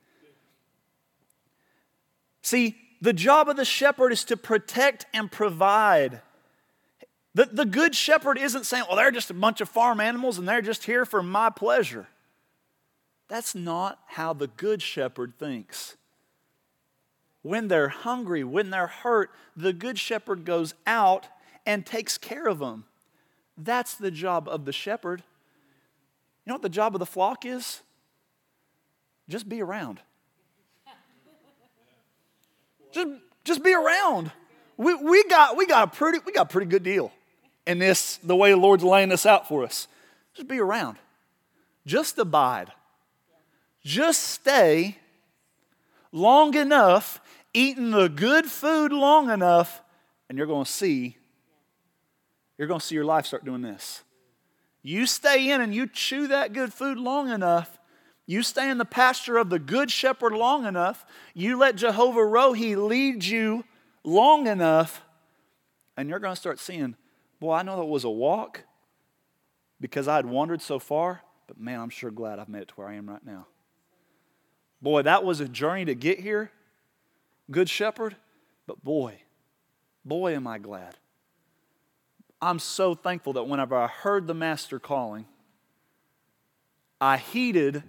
See, 2.42 2.76
the 3.00 3.12
job 3.12 3.48
of 3.48 3.56
the 3.56 3.64
shepherd 3.64 4.12
is 4.12 4.24
to 4.24 4.36
protect 4.36 5.06
and 5.12 5.30
provide. 5.30 6.20
The, 7.34 7.46
the 7.46 7.64
good 7.64 7.94
shepherd 7.94 8.38
isn't 8.38 8.66
saying, 8.66 8.84
well, 8.86 8.96
they're 8.96 9.10
just 9.10 9.30
a 9.30 9.34
bunch 9.34 9.60
of 9.60 9.68
farm 9.68 10.00
animals 10.00 10.38
and 10.38 10.46
they're 10.46 10.62
just 10.62 10.84
here 10.84 11.04
for 11.04 11.22
my 11.22 11.50
pleasure. 11.50 12.08
That's 13.28 13.54
not 13.54 13.98
how 14.06 14.34
the 14.34 14.48
good 14.48 14.82
shepherd 14.82 15.38
thinks. 15.38 15.96
When 17.42 17.68
they're 17.68 17.88
hungry, 17.88 18.44
when 18.44 18.70
they're 18.70 18.86
hurt, 18.86 19.30
the 19.56 19.72
good 19.72 19.98
shepherd 19.98 20.44
goes 20.44 20.74
out 20.86 21.26
and 21.66 21.84
takes 21.84 22.16
care 22.16 22.46
of 22.46 22.58
them. 22.58 22.84
That's 23.56 23.94
the 23.94 24.10
job 24.10 24.48
of 24.48 24.64
the 24.64 24.72
shepherd. 24.72 25.22
You 26.44 26.50
know 26.50 26.54
what 26.54 26.62
the 26.62 26.68
job 26.68 26.94
of 26.94 26.98
the 27.00 27.06
flock 27.06 27.44
is? 27.44 27.82
Just 29.28 29.48
be 29.48 29.60
around. 29.60 30.00
Just, 32.92 33.08
just 33.44 33.62
be 33.62 33.74
around. 33.74 34.30
We, 34.76 34.94
we, 34.94 35.24
got, 35.24 35.56
we, 35.56 35.66
got 35.66 35.88
a 35.88 35.90
pretty, 35.96 36.18
we 36.24 36.32
got 36.32 36.46
a 36.46 36.48
pretty 36.48 36.68
good 36.68 36.82
deal 36.82 37.12
in 37.66 37.78
this, 37.78 38.18
the 38.18 38.36
way 38.36 38.50
the 38.50 38.56
Lord's 38.56 38.84
laying 38.84 39.08
this 39.08 39.24
out 39.24 39.48
for 39.48 39.64
us. 39.64 39.88
Just 40.34 40.48
be 40.48 40.58
around. 40.58 40.98
Just 41.86 42.18
abide. 42.18 42.72
Just 43.84 44.22
stay 44.22 44.98
long 46.12 46.54
enough, 46.54 47.20
eating 47.54 47.90
the 47.90 48.08
good 48.08 48.46
food 48.46 48.92
long 48.92 49.30
enough, 49.30 49.82
and 50.28 50.38
you're 50.38 50.46
going 50.46 50.64
to 50.64 50.70
see, 50.70 51.16
you're 52.58 52.68
going 52.68 52.80
to 52.80 52.86
see 52.86 52.94
your 52.94 53.04
life 53.04 53.26
start 53.26 53.44
doing 53.44 53.62
this. 53.62 54.02
You 54.82 55.06
stay 55.06 55.50
in 55.50 55.60
and 55.60 55.74
you 55.74 55.86
chew 55.86 56.26
that 56.28 56.52
good 56.52 56.72
food 56.72 56.98
long 56.98 57.30
enough, 57.30 57.78
you 58.26 58.42
stay 58.42 58.70
in 58.70 58.78
the 58.78 58.84
pasture 58.84 59.36
of 59.36 59.50
the 59.50 59.58
good 59.58 59.90
shepherd 59.90 60.32
long 60.32 60.64
enough, 60.64 61.04
you 61.34 61.58
let 61.58 61.76
Jehovah 61.76 62.20
Rohi 62.20 62.76
lead 62.76 63.24
you 63.24 63.64
long 64.04 64.46
enough, 64.46 65.02
and 65.96 66.08
you're 66.08 66.18
going 66.18 66.34
to 66.34 66.40
start 66.40 66.58
seeing, 66.58 66.96
boy, 67.38 67.52
I 67.52 67.62
know 67.62 67.76
that 67.76 67.84
was 67.84 68.04
a 68.04 68.10
walk 68.10 68.64
because 69.80 70.08
I 70.08 70.16
had 70.16 70.26
wandered 70.26 70.62
so 70.62 70.78
far, 70.78 71.22
but 71.46 71.60
man, 71.60 71.80
I'm 71.80 71.90
sure 71.90 72.10
glad 72.10 72.38
I've 72.38 72.48
made 72.48 72.62
it 72.62 72.68
to 72.68 72.74
where 72.74 72.88
I 72.88 72.94
am 72.94 73.08
right 73.08 73.24
now. 73.24 73.46
Boy, 74.80 75.02
that 75.02 75.24
was 75.24 75.40
a 75.40 75.48
journey 75.48 75.84
to 75.84 75.94
get 75.94 76.20
here, 76.20 76.50
good 77.52 77.68
shepherd, 77.68 78.16
but 78.66 78.82
boy, 78.82 79.20
boy, 80.04 80.34
am 80.34 80.46
I 80.46 80.58
glad. 80.58 80.96
I'm 82.40 82.58
so 82.58 82.94
thankful 82.94 83.34
that 83.34 83.44
whenever 83.44 83.76
I 83.76 83.86
heard 83.86 84.26
the 84.26 84.34
master 84.34 84.80
calling, 84.80 85.26
I 87.00 87.16
heeded 87.16 87.84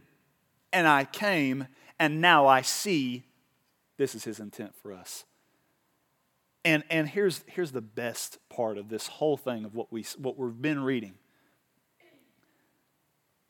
and 0.71 0.87
I 0.87 1.05
came, 1.05 1.67
and 1.99 2.21
now 2.21 2.45
I 2.45 2.61
see 2.61 3.23
this 3.97 4.15
is 4.15 4.23
his 4.23 4.39
intent 4.39 4.75
for 4.75 4.93
us. 4.93 5.23
And, 6.65 6.83
and 6.89 7.09
here's, 7.09 7.43
here's 7.47 7.71
the 7.71 7.81
best 7.81 8.37
part 8.49 8.77
of 8.77 8.89
this 8.89 9.07
whole 9.07 9.37
thing 9.37 9.65
of 9.65 9.75
what, 9.75 9.91
we, 9.91 10.05
what 10.17 10.37
we've 10.37 10.61
been 10.61 10.83
reading 10.83 11.15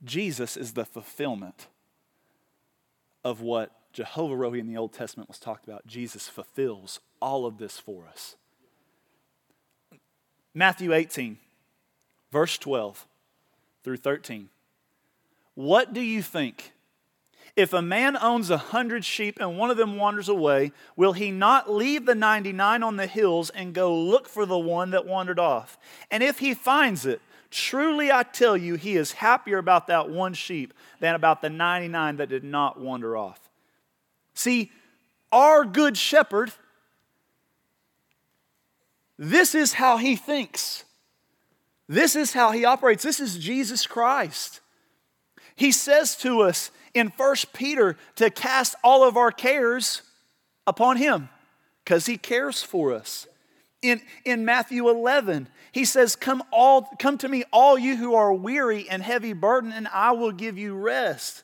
Jesus 0.04 0.58
is 0.58 0.74
the 0.74 0.84
fulfillment 0.84 1.68
of 3.24 3.40
what 3.40 3.72
Jehovah 3.94 4.34
Rohi 4.34 4.60
in 4.60 4.68
the 4.68 4.78
Old 4.78 4.92
Testament 4.92 5.30
was 5.30 5.40
talked 5.40 5.68
about. 5.68 5.86
Jesus 5.88 6.28
fulfills 6.28 7.00
all 7.22 7.46
of 7.46 7.60
this 7.60 7.80
for 7.80 8.08
us. 8.08 8.36
Matthew 10.54 10.94
18, 10.94 11.38
verse 12.32 12.58
12 12.58 13.06
through 13.84 13.98
13. 13.98 14.50
What 15.56 15.94
do 15.94 16.02
you 16.02 16.24
think? 16.24 16.74
If 17.56 17.72
a 17.72 17.84
man 17.84 18.18
owns 18.18 18.50
a 18.50 18.58
hundred 18.58 19.06
sheep 19.06 19.38
and 19.40 19.60
one 19.60 19.70
of 19.70 19.78
them 19.78 19.98
wanders 19.98 20.28
away, 20.28 20.72
will 20.96 21.14
he 21.14 21.30
not 21.30 21.72
leave 21.72 22.08
the 22.08 22.16
99 22.16 22.82
on 22.82 22.98
the 22.98 23.06
hills 23.06 23.52
and 23.52 23.76
go 23.76 23.96
look 23.96 24.28
for 24.28 24.48
the 24.48 24.58
one 24.58 24.90
that 24.90 25.06
wandered 25.06 25.38
off? 25.38 25.78
And 26.10 26.24
if 26.24 26.40
he 26.40 26.56
finds 26.56 27.06
it, 27.06 27.22
truly 27.52 28.12
I 28.12 28.24
tell 28.24 28.58
you, 28.58 28.74
he 28.74 28.96
is 28.96 29.14
happier 29.14 29.60
about 29.60 29.86
that 29.88 30.10
one 30.10 30.34
sheep 30.34 30.74
than 31.00 31.14
about 31.14 31.44
the 31.44 31.50
99 31.50 32.18
that 32.18 32.30
did 32.30 32.44
not 32.44 32.80
wander 32.80 33.16
off. 33.16 33.52
See, 34.34 34.72
our 35.32 35.66
good 35.66 35.98
shepherd, 35.98 36.52
this 39.18 39.56
is 39.56 39.74
how 39.74 39.98
he 39.98 40.16
thinks. 40.16 40.86
This 41.88 42.16
is 42.16 42.34
how 42.34 42.52
he 42.52 42.66
operates. 42.66 43.04
This 43.04 43.20
is 43.20 43.38
Jesus 43.38 43.86
Christ. 43.86 44.62
He 45.56 45.72
says 45.72 46.16
to 46.18 46.42
us 46.42 46.72
in 46.94 47.08
1 47.16 47.36
Peter 47.54 47.98
to 48.16 48.30
cast 48.30 48.76
all 48.84 49.08
of 49.08 49.18
our 49.18 49.32
cares 49.32 50.02
upon 50.66 50.98
him 50.98 51.30
because 51.84 52.06
he 52.06 52.18
cares 52.18 52.64
for 52.64 52.94
us. 52.94 53.28
In, 53.82 54.02
in 54.24 54.46
Matthew 54.46 54.90
11, 54.90 55.50
he 55.74 55.84
says, 55.84 56.16
come, 56.16 56.42
all, 56.52 56.84
come 57.00 57.18
to 57.18 57.28
me, 57.28 57.44
all 57.52 57.78
you 57.78 57.98
who 57.98 58.16
are 58.16 58.34
weary 58.34 58.88
and 58.90 59.04
heavy 59.04 59.34
burden, 59.34 59.74
and 59.74 59.90
I 59.90 60.14
will 60.14 60.32
give 60.32 60.58
you 60.58 60.74
rest. 60.74 61.44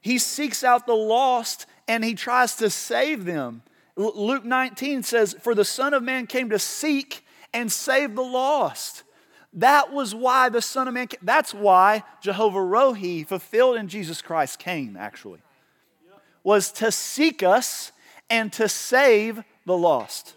He 0.00 0.18
seeks 0.18 0.64
out 0.64 0.86
the 0.86 0.94
lost 0.94 1.66
and 1.88 2.04
he 2.04 2.14
tries 2.14 2.54
to 2.56 2.70
save 2.70 3.24
them. 3.24 3.62
Luke 3.96 4.44
19 4.44 5.02
says, 5.02 5.34
For 5.40 5.54
the 5.54 5.64
Son 5.64 5.94
of 5.94 6.02
Man 6.02 6.26
came 6.26 6.50
to 6.50 6.58
seek 6.58 7.24
and 7.52 7.72
save 7.72 8.14
the 8.14 8.22
lost. 8.22 9.02
That 9.54 9.92
was 9.92 10.14
why 10.14 10.50
the 10.50 10.62
Son 10.62 10.86
of 10.86 10.94
Man 10.94 11.08
came. 11.08 11.20
That's 11.22 11.54
why 11.54 12.04
Jehovah 12.20 12.58
Rohi, 12.58 13.26
fulfilled 13.26 13.78
in 13.78 13.88
Jesus 13.88 14.22
Christ, 14.22 14.58
came, 14.58 14.96
actually, 14.96 15.40
was 16.44 16.70
to 16.72 16.92
seek 16.92 17.42
us 17.42 17.90
and 18.30 18.52
to 18.52 18.68
save 18.68 19.42
the 19.64 19.76
lost. 19.76 20.34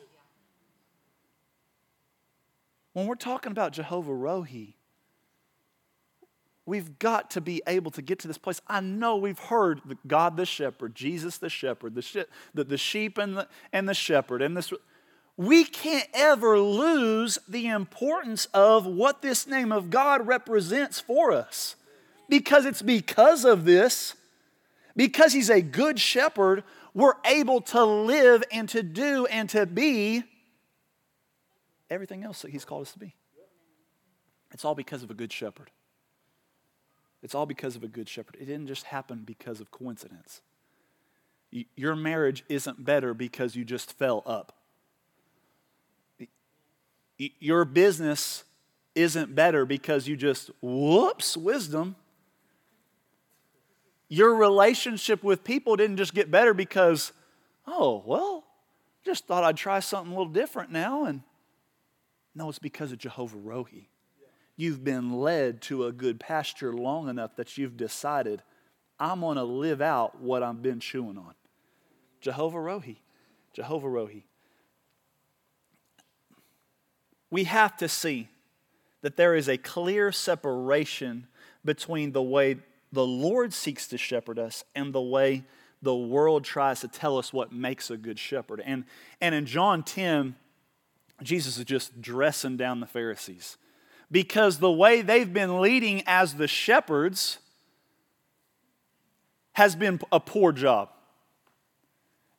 When 2.94 3.06
we're 3.06 3.16
talking 3.16 3.52
about 3.52 3.74
Jehovah 3.74 4.12
Rohi, 4.12 4.74
we've 6.66 7.00
got 7.00 7.32
to 7.32 7.42
be 7.42 7.62
able 7.68 7.92
to 7.92 8.02
get 8.02 8.20
to 8.20 8.28
this 8.28 8.38
place. 8.38 8.62
I 8.68 8.80
know 8.80 9.18
we've 9.18 9.40
heard 9.40 9.82
God 10.08 10.38
the 10.38 10.46
shepherd, 10.46 10.96
Jesus 10.96 11.38
the 11.38 11.50
shepherd, 11.50 11.96
the, 11.96 12.02
she- 12.02 12.26
the, 12.54 12.64
the 12.64 12.78
sheep 12.78 13.18
and 13.18 13.38
the, 13.38 13.48
and 13.74 13.90
the 13.90 13.94
shepherd, 13.94 14.42
and 14.42 14.56
this 14.56 14.72
we 15.38 15.64
can't 15.64 16.08
ever 16.14 16.60
lose 16.60 17.40
the 17.48 17.68
importance 17.68 18.46
of 18.54 18.86
what 18.86 19.22
this 19.22 19.48
name 19.48 19.72
of 19.72 19.90
God 19.90 20.28
represents 20.28 21.00
for 21.00 21.32
us. 21.32 21.76
Because 22.30 22.66
it's 22.66 22.82
because 22.82 23.44
of 23.44 23.66
this, 23.66 24.16
because 24.96 25.34
He's 25.34 25.50
a 25.50 25.62
good 25.62 26.00
shepherd, 26.00 26.64
we're 26.94 27.16
able 27.26 27.62
to 27.62 27.84
live 27.84 28.44
and 28.52 28.70
to 28.70 28.84
do 28.84 29.26
and 29.26 29.50
to 29.50 29.66
be 29.66 30.24
everything 31.90 32.24
else 32.24 32.44
that 32.44 32.52
He's 32.52 32.66
called 32.66 32.84
us 32.84 32.94
to 32.94 33.00
be. 33.00 33.16
It's 34.52 34.64
all 34.64 34.76
because 34.76 35.02
of 35.02 35.10
a 35.10 35.14
good 35.14 35.32
shepherd. 35.32 35.72
It's 37.22 37.36
all 37.36 37.46
because 37.46 37.76
of 37.76 37.84
a 37.84 37.88
good 37.88 38.10
shepherd. 38.10 38.36
It 38.40 38.46
didn't 38.46 38.68
just 38.68 38.86
happen 38.86 39.24
because 39.26 39.60
of 39.60 39.72
coincidence. 39.72 40.42
Your 41.76 41.96
marriage 41.96 42.44
isn't 42.50 42.84
better 42.84 43.14
because 43.14 43.56
you 43.56 43.66
just 43.66 43.98
fell 43.98 44.24
up 44.26 44.54
your 47.40 47.66
business 47.66 48.44
isn't 48.96 49.36
better 49.36 49.66
because 49.66 50.08
you 50.08 50.16
just, 50.16 50.50
whoops, 50.62 51.38
wisdom. 51.38 51.96
Your 54.10 54.36
relationship 54.36 55.24
with 55.24 55.44
people 55.44 55.76
didn't 55.76 55.98
just 55.98 56.14
get 56.14 56.30
better 56.30 56.54
because, 56.54 57.14
oh, 57.66 58.04
well, 58.06 58.44
just 59.06 59.28
thought 59.28 59.44
I'd 59.44 59.58
try 59.58 59.80
something 59.80 60.14
a 60.14 60.18
little 60.18 60.34
different 60.34 60.72
now. 60.72 61.06
And 61.06 61.22
no, 62.36 62.50
it's 62.50 62.60
because 62.60 62.92
of 62.92 62.98
Jehovah 62.98 63.38
Rohi. 63.38 63.86
You've 64.62 64.84
been 64.84 65.14
led 65.14 65.62
to 65.64 65.86
a 65.86 65.92
good 65.92 66.20
pasture 66.20 66.74
long 66.74 67.10
enough 67.10 67.36
that 67.38 67.58
you've 67.58 67.78
decided, 67.78 68.44
I'm 69.00 69.22
going 69.22 69.38
to 69.38 69.44
live 69.44 69.82
out 69.82 70.22
what 70.22 70.44
I've 70.44 70.62
been 70.62 70.80
chewing 70.80 71.18
on. 71.18 71.34
Jehovah 72.20 72.58
Rohi. 72.58 72.98
Jehovah 73.54 73.88
Rohi 73.88 74.24
we 77.32 77.46
have 77.46 77.76
to 77.78 77.88
see 77.88 78.28
that 79.02 79.16
there 79.16 79.34
is 79.34 79.50
a 79.50 79.58
clear 79.58 80.12
separation 80.12 81.26
between 81.66 82.12
the 82.12 82.22
way 82.22 82.58
the 82.92 83.06
Lord 83.06 83.54
seeks 83.54 83.88
to 83.88 83.98
shepherd 83.98 84.38
us 84.38 84.64
and 84.76 84.94
the 84.94 85.02
way 85.02 85.46
the 85.82 85.96
world 85.96 86.44
tries 86.44 86.82
to 86.82 86.88
tell 86.88 87.18
us 87.18 87.34
what 87.34 87.52
makes 87.52 87.90
a 87.90 87.98
good 87.98 88.20
shepherd. 88.20 88.62
And, 88.64 88.84
and 89.20 89.34
in 89.34 89.48
John 89.48 89.82
10, 89.82 90.36
Jesus 91.24 91.58
is 91.58 91.66
just 91.66 92.02
dressing 92.02 92.58
down 92.58 92.82
the 92.82 92.86
Pharisees 92.86 93.58
because 94.12 94.60
the 94.60 94.72
way 94.72 95.02
they've 95.02 95.34
been 95.34 95.62
leading 95.62 96.04
as 96.06 96.36
the 96.36 96.48
shepherds 96.48 97.40
has 99.54 99.76
been 99.76 100.00
a 100.12 100.20
poor 100.20 100.52
job. 100.52 100.90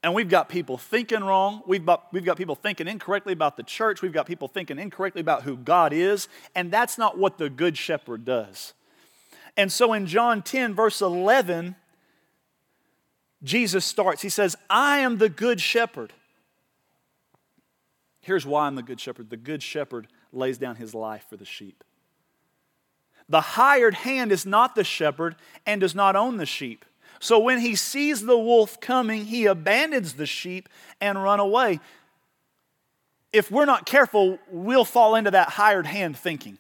And 0.03 0.15
we've 0.15 0.29
got 0.29 0.49
people 0.49 0.77
thinking 0.77 1.23
wrong. 1.23 1.63
We've 1.67 1.87
got, 1.87 2.13
we've 2.13 2.25
got 2.25 2.37
people 2.37 2.57
thinking 2.57 2.89
incorrectly 2.89 3.33
about 3.33 3.57
the 3.57 3.63
church. 3.63 4.03
We've 4.03 4.13
got 4.13 4.27
people 4.27 4.49
thinking 4.49 4.79
incorrectly 4.79 5.21
about 5.21 5.45
who 5.45 5.57
God 5.57 5.93
is. 5.93 6.29
And 6.55 6.73
that's 6.73 6.99
not 6.99 7.19
what 7.19 7.39
the 7.39 7.49
Good 7.49 7.79
Shepherd 7.79 8.25
does. 8.25 8.75
And 9.57 9.71
so 9.71 9.93
in 9.93 10.07
John 10.07 10.43
10, 10.43 10.75
verse 10.75 11.01
11, 11.01 11.77
Jesus 13.45 13.85
starts. 13.85 14.23
He 14.23 14.29
says, 14.29 14.57
I 14.69 14.99
am 14.99 15.19
the 15.19 15.29
Good 15.29 15.61
Shepherd. 15.61 16.13
Here's 18.21 18.47
why 18.47 18.67
I'm 18.67 18.75
the 18.75 18.83
Good 18.83 19.01
Shepherd 19.01 19.31
the 19.31 19.37
Good 19.37 19.63
Shepherd 19.63 20.09
lays 20.33 20.59
down 20.59 20.77
his 20.77 20.95
life 20.95 21.27
for 21.29 21.37
the 21.37 21.45
sheep. 21.45 21.85
The 23.29 23.41
hired 23.41 23.95
hand 23.95 24.33
is 24.33 24.45
not 24.45 24.75
the 24.75 24.85
shepherd 24.85 25.37
and 25.67 25.81
does 25.81 25.95
not 25.95 26.17
own 26.17 26.37
the 26.37 26.47
sheep. 26.47 26.85
So 27.21 27.39
when 27.39 27.61
he 27.61 27.77
sees 27.77 28.23
the 28.23 28.37
wolf 28.37 28.81
coming, 28.81 29.27
he 29.27 29.47
abandons 29.47 30.15
the 30.15 30.27
sheep 30.27 30.69
and 31.01 31.23
run 31.23 31.41
away. 31.41 31.81
If 33.33 33.51
we're 33.51 33.65
not 33.65 33.87
careful, 33.87 34.39
we'll 34.51 34.85
fall 34.85 35.15
into 35.15 35.31
that 35.31 35.51
hired 35.51 35.87
hand 35.87 36.17
thinking. 36.17 36.59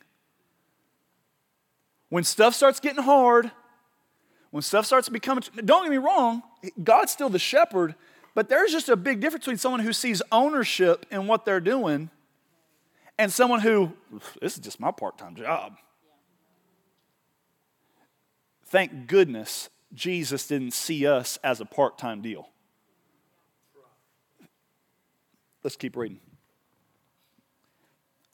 When 2.08 2.24
stuff 2.24 2.54
starts 2.54 2.78
getting 2.78 3.02
hard, 3.02 3.50
when 4.50 4.62
stuff 4.62 4.86
starts 4.86 5.08
becoming, 5.08 5.42
don't 5.64 5.84
get 5.84 5.90
me 5.90 5.96
wrong, 5.96 6.42
God's 6.82 7.10
still 7.10 7.28
the 7.28 7.38
shepherd, 7.38 7.94
but 8.34 8.48
there's 8.48 8.70
just 8.70 8.88
a 8.88 8.96
big 8.96 9.20
difference 9.20 9.44
between 9.44 9.58
someone 9.58 9.80
who 9.80 9.92
sees 9.92 10.22
ownership 10.30 11.06
in 11.10 11.26
what 11.26 11.44
they're 11.44 11.60
doing 11.60 12.10
and 13.22 13.32
someone 13.32 13.60
who, 13.60 13.92
this 14.40 14.54
is 14.54 14.58
just 14.58 14.80
my 14.80 14.90
part 14.90 15.16
time 15.16 15.36
job. 15.36 15.76
Thank 18.66 19.06
goodness 19.06 19.70
Jesus 19.94 20.48
didn't 20.48 20.72
see 20.72 21.06
us 21.06 21.38
as 21.44 21.60
a 21.60 21.64
part 21.64 21.98
time 21.98 22.20
deal. 22.20 22.48
Let's 25.62 25.76
keep 25.76 25.96
reading. 25.96 26.18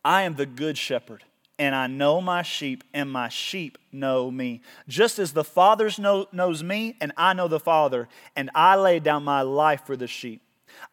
I 0.02 0.22
am 0.22 0.36
the 0.36 0.46
good 0.46 0.78
shepherd, 0.78 1.22
and 1.58 1.74
I 1.74 1.86
know 1.86 2.22
my 2.22 2.40
sheep, 2.40 2.82
and 2.94 3.12
my 3.12 3.28
sheep 3.28 3.76
know 3.92 4.30
me. 4.30 4.62
Just 4.88 5.18
as 5.18 5.32
the 5.32 5.44
Father 5.44 5.90
know, 5.98 6.28
knows 6.32 6.62
me, 6.62 6.96
and 6.98 7.12
I 7.14 7.34
know 7.34 7.48
the 7.48 7.60
Father, 7.60 8.08
and 8.34 8.48
I 8.54 8.76
lay 8.76 9.00
down 9.00 9.22
my 9.22 9.42
life 9.42 9.84
for 9.84 9.98
the 9.98 10.06
sheep. 10.06 10.40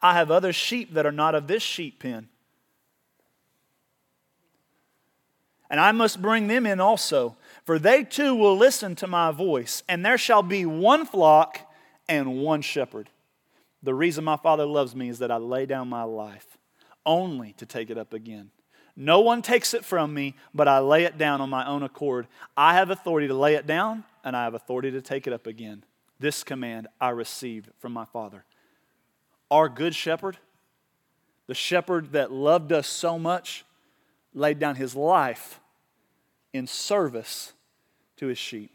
I 0.01 0.15
have 0.15 0.31
other 0.31 0.51
sheep 0.51 0.95
that 0.95 1.05
are 1.05 1.13
not 1.13 1.33
of 1.33 1.47
this 1.47 1.63
sheep 1.63 1.99
pen. 2.01 2.27
And 5.69 5.79
I 5.79 5.91
must 5.91 6.21
bring 6.21 6.47
them 6.47 6.65
in 6.65 6.79
also 6.79 7.37
for 7.65 7.79
they 7.79 8.03
too 8.03 8.35
will 8.35 8.55
listen 8.55 8.95
to 8.95 9.07
my 9.07 9.31
voice, 9.31 9.83
and 9.89 10.05
there 10.05 10.19
shall 10.19 10.43
be 10.43 10.65
one 10.65 11.05
flock 11.05 11.59
and 12.07 12.37
one 12.37 12.61
shepherd. 12.61 13.09
The 13.81 13.93
reason 13.93 14.23
my 14.23 14.37
Father 14.37 14.65
loves 14.65 14.95
me 14.95 15.09
is 15.09 15.19
that 15.19 15.31
I 15.31 15.37
lay 15.37 15.65
down 15.65 15.89
my 15.89 16.03
life 16.03 16.57
only 17.05 17.53
to 17.53 17.65
take 17.65 17.89
it 17.89 17.97
up 17.97 18.13
again. 18.13 18.51
No 18.95 19.19
one 19.19 19.41
takes 19.41 19.73
it 19.73 19.83
from 19.83 20.13
me, 20.13 20.35
but 20.53 20.67
I 20.67 20.79
lay 20.79 21.03
it 21.03 21.17
down 21.17 21.41
on 21.41 21.49
my 21.49 21.67
own 21.67 21.83
accord. 21.83 22.27
I 22.55 22.75
have 22.75 22.91
authority 22.91 23.27
to 23.27 23.33
lay 23.33 23.55
it 23.55 23.67
down, 23.67 24.03
and 24.23 24.37
I 24.37 24.43
have 24.43 24.53
authority 24.53 24.91
to 24.91 25.01
take 25.01 25.27
it 25.27 25.33
up 25.33 25.47
again. 25.47 25.83
This 26.19 26.43
command 26.43 26.87
I 27.01 27.09
received 27.09 27.69
from 27.79 27.91
my 27.93 28.05
Father. 28.05 28.45
Our 29.51 29.69
good 29.69 29.95
shepherd, 29.95 30.37
the 31.47 31.55
shepherd 31.55 32.13
that 32.13 32.31
loved 32.31 32.71
us 32.71 32.87
so 32.87 33.19
much, 33.19 33.65
laid 34.35 34.59
down 34.59 34.75
his 34.75 34.95
life 34.95 35.59
in 36.53 36.67
service 36.67 37.53
to 38.17 38.27
his 38.27 38.37
sheep. 38.37 38.71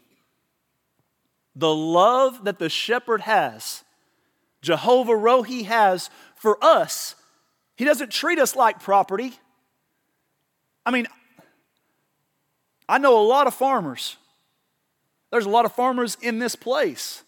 The 1.55 1.73
love 1.73 2.43
that 2.45 2.59
the 2.59 2.69
shepherd 2.69 3.21
has, 3.21 3.83
Jehovah 4.61 5.13
Rohi 5.13 5.65
has 5.65 6.09
for 6.35 6.57
us, 6.61 7.15
he 7.75 7.85
doesn't 7.85 8.11
treat 8.11 8.39
us 8.39 8.55
like 8.55 8.81
property. 8.81 9.33
I 10.85 10.91
mean, 10.91 11.07
I 12.89 12.97
know 12.97 13.19
a 13.19 13.25
lot 13.25 13.47
of 13.47 13.53
farmers. 13.53 14.17
There's 15.31 15.45
a 15.45 15.49
lot 15.49 15.65
of 15.65 15.71
farmers 15.73 16.17
in 16.21 16.39
this 16.39 16.55
place. 16.55 17.23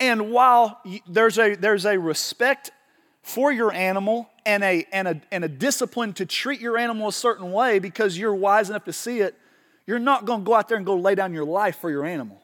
And 0.00 0.30
while 0.30 0.80
there's 1.08 1.38
a, 1.38 1.56
there's 1.56 1.84
a 1.84 1.98
respect 1.98 2.70
for 3.28 3.52
your 3.52 3.72
animal 3.72 4.30
and 4.46 4.64
a, 4.64 4.86
and, 4.90 5.06
a, 5.06 5.20
and 5.30 5.44
a 5.44 5.48
discipline 5.48 6.14
to 6.14 6.24
treat 6.24 6.60
your 6.60 6.78
animal 6.78 7.08
a 7.08 7.12
certain 7.12 7.52
way 7.52 7.78
because 7.78 8.16
you're 8.16 8.34
wise 8.34 8.70
enough 8.70 8.84
to 8.84 8.92
see 8.92 9.20
it, 9.20 9.36
you're 9.86 9.98
not 9.98 10.24
going 10.24 10.40
to 10.40 10.44
go 10.44 10.54
out 10.54 10.68
there 10.68 10.78
and 10.78 10.86
go 10.86 10.96
lay 10.96 11.14
down 11.14 11.34
your 11.34 11.44
life 11.44 11.76
for 11.76 11.90
your 11.90 12.06
animal. 12.06 12.42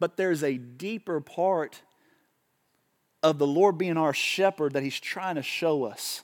But 0.00 0.16
there's 0.16 0.42
a 0.42 0.58
deeper 0.58 1.20
part 1.20 1.82
of 3.22 3.38
the 3.38 3.46
Lord 3.46 3.78
being 3.78 3.96
our 3.96 4.12
shepherd 4.12 4.72
that 4.72 4.82
He's 4.82 4.98
trying 4.98 5.36
to 5.36 5.42
show 5.42 5.84
us. 5.84 6.22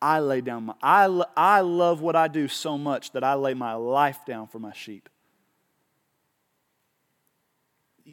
I 0.00 0.20
lay 0.20 0.40
down 0.40 0.64
my, 0.64 0.74
I, 0.82 1.24
I 1.36 1.60
love 1.60 2.00
what 2.00 2.16
I 2.16 2.28
do 2.28 2.48
so 2.48 2.78
much 2.78 3.12
that 3.12 3.22
I 3.22 3.34
lay 3.34 3.52
my 3.52 3.74
life 3.74 4.18
down 4.26 4.46
for 4.46 4.58
my 4.58 4.72
sheep. 4.72 5.08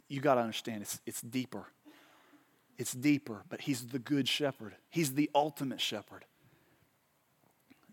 You 0.08 0.20
got 0.20 0.34
to 0.34 0.42
understand, 0.42 0.82
it's, 0.82 1.00
it's 1.06 1.20
deeper. 1.22 1.66
It's 2.78 2.92
deeper, 2.92 3.42
but 3.48 3.62
He's 3.62 3.86
the 3.86 3.98
good 3.98 4.28
shepherd, 4.28 4.74
He's 4.90 5.14
the 5.14 5.30
ultimate 5.34 5.80
shepherd. 5.80 6.24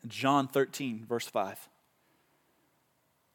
John 0.07 0.47
13, 0.47 1.05
verse 1.07 1.27
5 1.27 1.69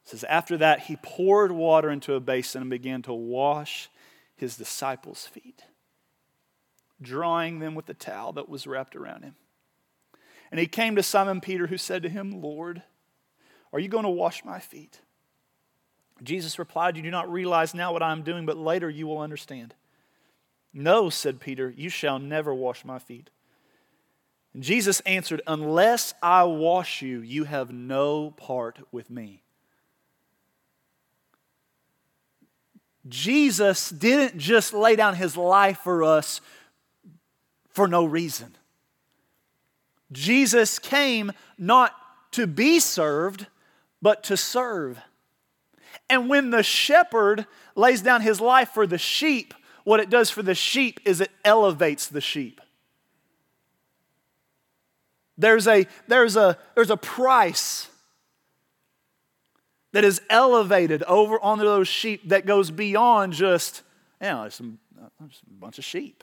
says, 0.05 0.25
After 0.25 0.57
that, 0.57 0.81
he 0.81 0.97
poured 0.97 1.53
water 1.53 1.91
into 1.91 2.15
a 2.15 2.21
basin 2.21 2.63
and 2.63 2.71
began 2.71 3.03
to 3.03 3.13
wash 3.13 3.91
his 4.37 4.57
disciples' 4.57 5.27
feet, 5.27 5.65
drying 7.01 7.59
them 7.59 7.75
with 7.75 7.87
the 7.87 7.95
towel 7.95 8.33
that 8.33 8.49
was 8.49 8.67
wrapped 8.67 8.97
around 8.97 9.23
him. 9.23 9.35
And 10.51 10.59
he 10.59 10.67
came 10.67 10.97
to 10.97 11.03
Simon 11.03 11.41
Peter, 11.41 11.67
who 11.67 11.77
said 11.77 12.03
to 12.03 12.09
him, 12.09 12.41
Lord, 12.43 12.83
are 13.73 13.79
you 13.79 13.89
going 13.89 14.05
to 14.05 14.11
wash 14.11 14.45
my 14.45 14.59
feet? 14.59 15.01
Jesus 16.23 16.59
replied, 16.59 16.97
You 16.97 17.03
do 17.03 17.11
not 17.11 17.31
realize 17.31 17.75
now 17.75 17.93
what 17.93 18.03
I 18.03 18.13
am 18.13 18.23
doing, 18.23 18.47
but 18.47 18.57
later 18.57 18.89
you 18.89 19.07
will 19.07 19.21
understand. 19.21 19.75
No, 20.79 21.11
said 21.11 21.41
Peter, 21.41 21.75
you 21.77 21.89
shall 21.89 22.21
never 22.21 22.55
wash 22.55 22.85
my 22.85 23.01
feet. 23.01 23.31
And 24.55 24.63
Jesus 24.63 25.01
answered, 25.01 25.43
Unless 25.45 26.15
I 26.23 26.45
wash 26.45 27.03
you, 27.03 27.21
you 27.21 27.43
have 27.43 27.73
no 27.73 28.31
part 28.31 28.79
with 28.93 29.11
me. 29.11 29.43
Jesus 33.09 33.91
didn't 33.91 34.39
just 34.39 34.73
lay 34.73 34.95
down 34.95 35.17
his 35.17 35.37
life 35.37 35.79
for 35.79 36.05
us 36.05 36.41
for 37.71 37.89
no 37.89 38.05
reason. 38.05 38.55
Jesus 40.13 40.79
came 40.79 41.33
not 41.59 41.93
to 42.33 42.47
be 42.47 42.79
served, 42.79 43.49
but 44.01 44.23
to 44.25 44.37
serve. 44.37 45.01
And 46.09 46.29
when 46.29 46.51
the 46.51 46.63
shepherd 46.63 47.47
lays 47.75 48.01
down 48.01 48.21
his 48.21 48.41
life 48.41 48.69
for 48.69 48.87
the 48.87 48.97
sheep, 48.97 49.55
what 49.89 50.01
it 50.01 50.11
does 50.11 50.29
for 50.29 50.43
the 50.43 50.55
sheep 50.55 51.01
is 51.07 51.23
it 51.23 51.31
elevates 51.47 52.09
the 52.09 52.21
sheep. 52.21 52.61
There's 55.39 55.67
a, 55.67 55.87
there's 56.07 56.37
a, 56.37 56.59
there's 56.75 56.91
a 56.91 56.97
price 56.99 57.89
that 59.93 60.05
is 60.05 60.21
elevated 60.29 61.03
over 61.05 61.41
onto 61.41 61.65
those 61.65 61.89
sheep 61.89 62.29
that 62.29 62.45
goes 62.45 62.71
beyond 62.71 63.33
just, 63.33 63.81
you 64.21 64.27
know, 64.27 64.43
a, 64.43 65.25
a 65.25 65.29
bunch 65.59 65.79
of 65.79 65.87
sheep. 65.87 66.23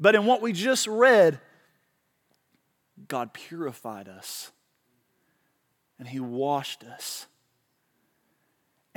But 0.00 0.14
in 0.14 0.24
what 0.24 0.40
we 0.40 0.54
just 0.54 0.86
read, 0.86 1.38
God 3.06 3.34
purified 3.34 4.08
us 4.08 4.50
and 5.98 6.08
He 6.08 6.20
washed 6.20 6.84
us. 6.84 7.26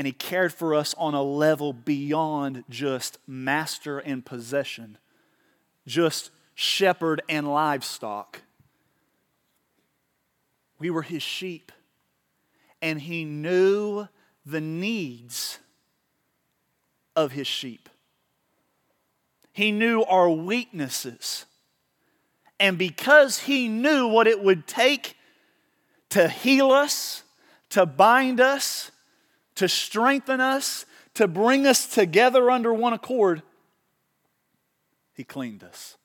And 0.02 0.08
He 0.08 0.14
cared 0.14 0.52
for 0.52 0.74
us 0.74 0.96
on 0.98 1.14
a 1.14 1.22
level 1.22 1.74
beyond 1.74 2.64
just 2.72 3.20
master 3.28 4.00
and 4.00 4.26
possession, 4.26 4.98
just 5.86 6.32
shepherd 6.56 7.22
and 7.30 7.48
livestock. 7.48 8.42
We 10.80 10.90
were 10.90 11.04
His 11.04 11.22
sheep, 11.22 11.72
and 12.82 13.00
He 13.00 13.26
knew 13.26 14.08
the 14.44 14.60
needs 14.60 15.60
of 17.16 17.34
His 17.34 17.46
sheep. 17.46 17.88
He 19.54 19.72
knew 19.72 20.04
our 20.06 20.32
weaknesses. 20.32 21.46
And 22.60 22.76
because 22.76 23.42
he 23.42 23.68
knew 23.68 24.08
what 24.08 24.26
it 24.26 24.44
would 24.44 24.66
take 24.66 25.16
to 26.10 26.28
heal 26.28 26.72
us, 26.72 27.22
to 27.70 27.86
bind 27.86 28.42
us, 28.42 28.91
to 29.62 29.70
strengthen 29.70 30.42
us, 30.42 30.88
to 31.14 31.28
bring 31.28 31.68
us 31.68 31.86
together 31.86 32.50
under 32.50 32.74
one 32.74 32.94
accord, 32.94 33.44
he 35.14 35.24
cleaned 35.24 35.64
us. 35.64 35.98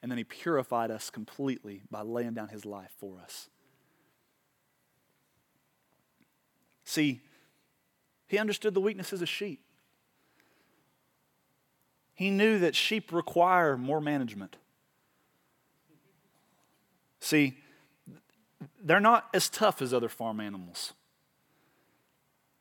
And 0.00 0.08
then 0.08 0.18
he 0.18 0.22
purified 0.22 0.92
us 0.92 1.10
completely 1.10 1.82
by 1.90 2.02
laying 2.02 2.34
down 2.34 2.50
his 2.50 2.64
life 2.64 2.92
for 2.96 3.18
us. 3.20 3.48
See, 6.84 7.22
he 8.28 8.38
understood 8.38 8.72
the 8.72 8.80
weaknesses 8.80 9.20
of 9.20 9.28
sheep. 9.28 9.64
He 12.14 12.30
knew 12.30 12.60
that 12.60 12.76
sheep 12.76 13.12
require 13.12 13.76
more 13.76 14.00
management. 14.00 14.58
See, 17.18 17.58
they're 18.80 19.00
not 19.00 19.26
as 19.34 19.48
tough 19.48 19.82
as 19.82 19.92
other 19.92 20.08
farm 20.08 20.38
animals. 20.38 20.92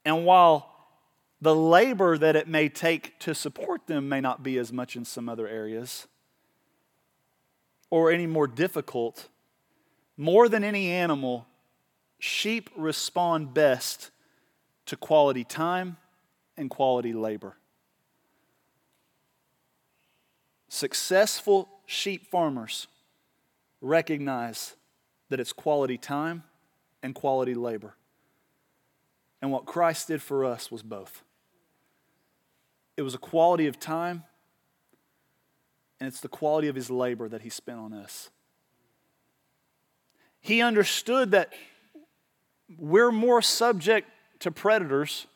And 0.05 0.25
while 0.25 0.69
the 1.41 1.55
labor 1.55 2.17
that 2.17 2.35
it 2.35 2.47
may 2.47 2.69
take 2.69 3.19
to 3.19 3.35
support 3.35 3.87
them 3.87 4.07
may 4.07 4.21
not 4.21 4.43
be 4.43 4.57
as 4.57 4.71
much 4.71 4.95
in 4.95 5.05
some 5.05 5.27
other 5.27 5.47
areas 5.47 6.07
or 7.89 8.11
any 8.11 8.27
more 8.27 8.47
difficult, 8.47 9.27
more 10.17 10.49
than 10.49 10.63
any 10.63 10.89
animal, 10.89 11.45
sheep 12.19 12.69
respond 12.75 13.53
best 13.53 14.11
to 14.85 14.95
quality 14.95 15.43
time 15.43 15.97
and 16.57 16.69
quality 16.69 17.13
labor. 17.13 17.57
Successful 20.69 21.69
sheep 21.85 22.31
farmers 22.31 22.87
recognize 23.81 24.75
that 25.29 25.39
it's 25.39 25.53
quality 25.53 25.97
time 25.97 26.43
and 27.03 27.13
quality 27.13 27.53
labor. 27.53 27.95
And 29.43 29.51
what 29.51 29.65
Christ 29.65 30.07
did 30.07 30.23
for 30.23 30.45
us 30.45 30.71
was 30.71 30.81
both. 30.81 31.21
It 32.95 33.01
was 33.01 33.13
a 33.13 33.17
quality 33.17 33.67
of 33.67 33.77
time, 33.77 34.23
and 35.99 36.07
it's 36.07 36.21
the 36.21 36.29
quality 36.29 36.69
of 36.69 36.75
his 36.75 36.89
labor 36.89 37.27
that 37.27 37.41
he 37.41 37.49
spent 37.49 37.77
on 37.77 37.91
us. 37.93 38.29
He 40.39 40.61
understood 40.61 41.31
that 41.31 41.51
we're 42.79 43.11
more 43.11 43.41
subject 43.41 44.09
to 44.39 44.49
predators 44.49 45.27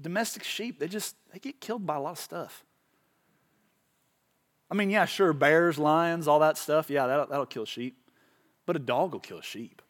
domestic 0.00 0.44
sheep, 0.44 0.78
they 0.78 0.88
just 0.88 1.16
they 1.32 1.38
get 1.38 1.60
killed 1.60 1.86
by 1.86 1.96
a 1.96 2.00
lot 2.00 2.12
of 2.12 2.18
stuff. 2.18 2.64
I 4.70 4.74
mean, 4.74 4.90
yeah, 4.90 5.04
sure, 5.04 5.32
bears, 5.32 5.78
lions, 5.78 6.28
all 6.28 6.38
that 6.40 6.56
stuff, 6.56 6.90
yeah, 6.90 7.06
that'll, 7.06 7.26
that'll 7.26 7.46
kill 7.46 7.64
sheep. 7.64 7.96
But 8.66 8.76
a 8.76 8.78
dog 8.78 9.12
will 9.12 9.20
kill 9.20 9.38
a 9.38 9.42
sheep. 9.42 9.82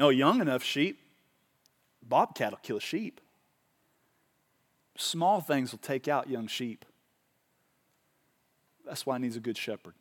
Know, 0.00 0.08
young 0.08 0.40
enough 0.40 0.64
sheep, 0.64 0.98
bobcat 2.02 2.50
will 2.50 2.58
kill 2.62 2.78
a 2.78 2.80
sheep. 2.80 3.20
Small 4.96 5.40
things 5.40 5.70
will 5.70 5.78
take 5.78 6.08
out 6.08 6.28
young 6.28 6.48
sheep. 6.48 6.84
That's 8.84 9.06
why 9.06 9.16
he 9.16 9.22
needs 9.22 9.36
a 9.36 9.40
good 9.40 9.56
shepherd. 9.56 9.94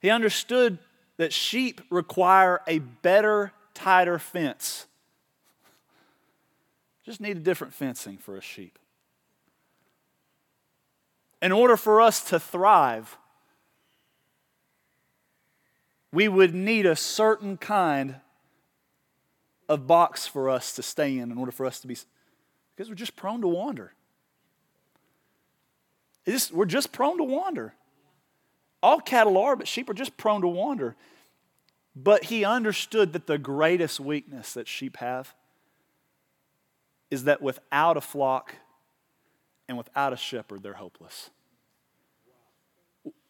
He 0.00 0.08
understood 0.08 0.78
that 1.18 1.32
sheep 1.34 1.82
require 1.90 2.62
a 2.66 2.78
better, 2.78 3.52
tighter 3.74 4.18
fence 4.18 4.86
just 7.06 7.20
need 7.20 7.36
a 7.36 7.40
different 7.40 7.72
fencing 7.72 8.18
for 8.18 8.36
a 8.36 8.40
sheep. 8.40 8.78
In 11.40 11.52
order 11.52 11.76
for 11.76 12.00
us 12.00 12.20
to 12.30 12.40
thrive, 12.40 13.16
we 16.12 16.28
would 16.28 16.54
need 16.54 16.86
a 16.86 16.96
certain 16.96 17.56
kind 17.56 18.16
of 19.68 19.86
box 19.86 20.26
for 20.26 20.48
us 20.48 20.74
to 20.74 20.82
stay 20.82 21.18
in 21.18 21.30
in 21.30 21.38
order 21.38 21.52
for 21.52 21.66
us 21.66 21.80
to 21.80 21.86
be, 21.86 21.96
because 22.74 22.88
we're 22.88 22.94
just 22.94 23.16
prone 23.16 23.40
to 23.40 23.48
wander. 23.48 23.92
It's, 26.24 26.50
we're 26.50 26.64
just 26.66 26.92
prone 26.92 27.18
to 27.18 27.24
wander. 27.24 27.74
All 28.82 29.00
cattle 29.00 29.38
are, 29.38 29.56
but 29.56 29.68
sheep 29.68 29.88
are 29.88 29.94
just 29.94 30.16
prone 30.16 30.42
to 30.42 30.48
wander. 30.48 30.96
But 31.94 32.24
he 32.24 32.44
understood 32.44 33.12
that 33.14 33.26
the 33.26 33.38
greatest 33.38 34.00
weakness 34.00 34.52
that 34.54 34.68
sheep 34.68 34.98
have 34.98 35.34
is 37.10 37.24
that 37.24 37.40
without 37.40 37.96
a 37.96 38.00
flock 38.00 38.54
and 39.68 39.78
without 39.78 40.12
a 40.12 40.16
shepherd, 40.16 40.62
they're 40.62 40.74
hopeless. 40.74 41.30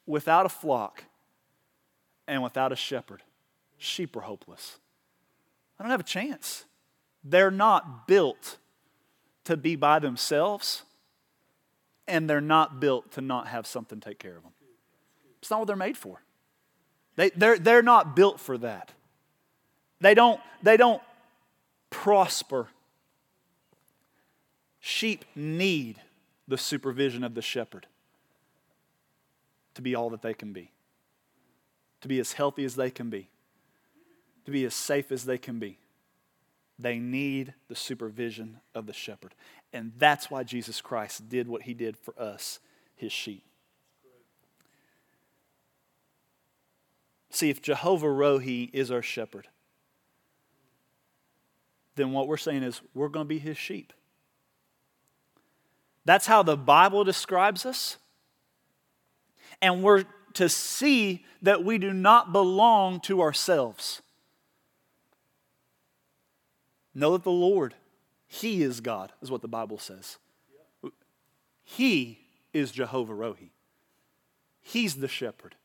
Without 0.07 0.47
a 0.47 0.49
flock 0.49 1.05
and 2.27 2.43
without 2.43 2.73
a 2.73 2.77
shepherd, 2.77 3.23
sheep 3.79 4.17
are 4.17 4.23
hopeless. 4.23 4.79
I 5.79 5.83
don't 5.83 5.91
have 5.91 6.01
a 6.01 6.05
chance. 6.05 6.65
They're 7.23 7.51
not 7.51 8.07
built 8.07 8.59
to 9.45 9.57
be 9.57 9.77
by 9.77 9.99
themselves, 9.99 10.83
and 12.09 12.29
they're 12.29 12.41
not 12.41 12.81
built 12.81 13.13
to 13.13 13.21
not 13.21 13.49
have 13.49 13.67
something 13.67 14.01
take 14.01 14.19
care 14.19 14.37
of 14.37 14.43
them. 14.43 14.53
It's 15.41 15.51
not 15.51 15.61
what 15.61 15.67
they're 15.67 15.77
made 15.77 15.97
for. 15.97 16.23
They, 17.17 17.31
they're, 17.31 17.59
they're 17.59 17.83
not 17.83 18.17
built 18.17 18.41
for 18.41 18.59
that. 18.59 18.93
They 20.01 20.15
don't, 20.15 20.41
they 20.63 20.77
don't 20.77 21.03
prosper. 21.91 22.69
Sheep 24.81 25.25
need 25.35 25.97
the 26.49 26.59
supervision 26.59 27.25
of 27.25 27.35
the 27.35 27.43
shepherd 27.43 27.87
to 29.75 29.83
be 29.83 29.95
all 29.95 30.11
that 30.11 30.23
they 30.23 30.35
can 30.35 30.53
be, 30.53 30.71
to 32.01 32.09
be 32.09 32.19
as 32.21 32.33
healthy 32.33 32.65
as 32.65 32.77
they 32.77 32.91
can 32.91 33.11
be, 33.11 33.29
to 34.45 34.51
be 34.51 34.65
as 34.65 34.75
safe 34.75 35.11
as 35.11 35.25
they 35.25 35.39
can 35.39 35.59
be. 35.59 35.79
They 36.79 36.99
need 36.99 37.55
the 37.69 37.75
supervision 37.75 38.61
of 38.75 38.87
the 38.87 38.93
shepherd. 38.93 39.35
And 39.73 39.93
that's 39.97 40.31
why 40.31 40.43
Jesus 40.43 40.81
Christ 40.81 41.29
did 41.29 41.49
what 41.49 41.63
he 41.63 41.75
did 41.75 41.97
for 41.97 42.15
us, 42.21 42.61
his 42.95 43.13
sheep. 43.13 43.43
See, 47.31 47.51
if 47.51 47.61
Jehovah 47.61 48.07
Rohi 48.07 48.71
is 48.73 48.91
our 48.91 49.03
shepherd, 49.03 49.49
then 51.97 52.13
what 52.13 52.29
we're 52.29 52.37
saying 52.37 52.63
is 52.63 52.81
we're 52.95 53.09
going 53.09 53.27
to 53.27 53.29
be 53.29 53.39
his 53.39 53.59
sheep. 53.59 53.93
That's 56.05 56.27
how 56.27 56.43
the 56.43 56.57
Bible 56.57 57.05
describes 57.05 57.67
us. 57.67 57.99
And 59.61 59.83
we're 59.83 60.05
to 60.37 60.49
see 60.49 61.25
that 61.43 61.65
we 61.65 61.79
do 61.79 61.93
not 61.93 62.33
belong 62.33 63.01
to 63.01 63.21
ourselves. 63.21 64.03
Know 66.95 67.13
that 67.13 67.25
the 67.25 67.31
Lord, 67.31 67.75
He 68.27 68.63
is 68.63 68.81
God, 68.81 69.13
is 69.21 69.31
what 69.31 69.43
the 69.43 69.49
Bible 69.49 69.79
says. 69.79 70.19
He 71.65 72.21
is 72.53 72.71
Jehovah 72.71 73.13
Rohi. 73.13 73.51
He's 74.63 74.97
the 74.97 75.09
shepherd. 75.09 75.57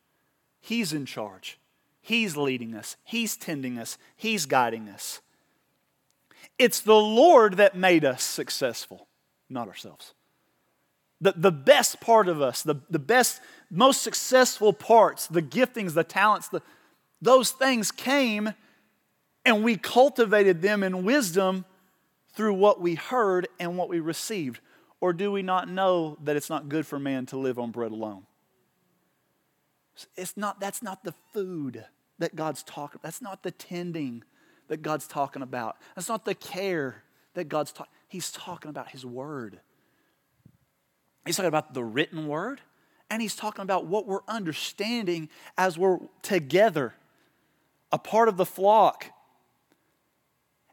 He's 0.60 0.92
in 0.92 1.06
charge. 1.06 1.58
He's 2.00 2.36
leading 2.36 2.74
us. 2.74 2.96
He's 3.04 3.36
tending 3.36 3.78
us. 3.78 3.96
He's 4.16 4.46
guiding 4.46 4.88
us. 4.88 5.20
It's 6.58 6.80
the 6.80 6.94
Lord 6.94 7.56
that 7.56 7.76
made 7.76 8.04
us 8.04 8.22
successful, 8.22 9.06
not 9.48 9.68
ourselves. 9.68 10.12
The, 11.20 11.34
the 11.36 11.52
best 11.52 12.00
part 12.00 12.28
of 12.28 12.42
us, 12.42 12.62
the, 12.62 12.76
the 12.90 12.98
best, 12.98 13.40
most 13.72 14.02
successful 14.02 14.72
parts, 14.72 15.26
the 15.26 15.42
giftings, 15.42 15.94
the 15.94 16.04
talents, 16.04 16.48
the, 16.48 16.62
those 17.20 17.50
things 17.50 17.90
came 17.90 18.52
and 19.44 19.64
we 19.64 19.76
cultivated 19.76 20.62
them 20.62 20.82
in 20.82 21.04
wisdom 21.04 21.64
through 22.34 22.54
what 22.54 22.80
we 22.80 22.94
heard 22.94 23.48
and 23.58 23.76
what 23.76 23.88
we 23.88 23.98
received. 23.98 24.60
Or 25.00 25.12
do 25.12 25.32
we 25.32 25.42
not 25.42 25.68
know 25.68 26.16
that 26.22 26.36
it's 26.36 26.48
not 26.48 26.68
good 26.68 26.86
for 26.86 26.98
man 26.98 27.26
to 27.26 27.36
live 27.36 27.58
on 27.58 27.72
bread 27.72 27.90
alone? 27.90 28.24
It's 30.16 30.36
not, 30.36 30.60
that's 30.60 30.82
not 30.82 31.02
the 31.02 31.14
food 31.32 31.84
that 32.18 32.36
God's 32.36 32.62
talking 32.62 33.00
That's 33.02 33.20
not 33.20 33.42
the 33.42 33.50
tending 33.50 34.22
that 34.68 34.80
God's 34.80 35.08
talking 35.08 35.42
about. 35.42 35.76
That's 35.96 36.08
not 36.08 36.24
the 36.24 36.34
care 36.34 37.02
that 37.34 37.48
God's 37.48 37.72
talking. 37.72 37.92
He's 38.06 38.30
talking 38.30 38.68
about 38.68 38.90
His 38.90 39.04
Word. 39.04 39.60
He's 41.26 41.36
talking 41.36 41.48
about 41.48 41.74
the 41.74 41.84
written 41.84 42.26
word, 42.26 42.60
and 43.12 43.20
he's 43.20 43.36
talking 43.36 43.60
about 43.60 43.84
what 43.84 44.06
we're 44.06 44.24
understanding 44.26 45.28
as 45.58 45.76
we're 45.76 45.98
together, 46.22 46.94
a 47.92 47.98
part 47.98 48.26
of 48.26 48.38
the 48.38 48.46
flock. 48.46 49.04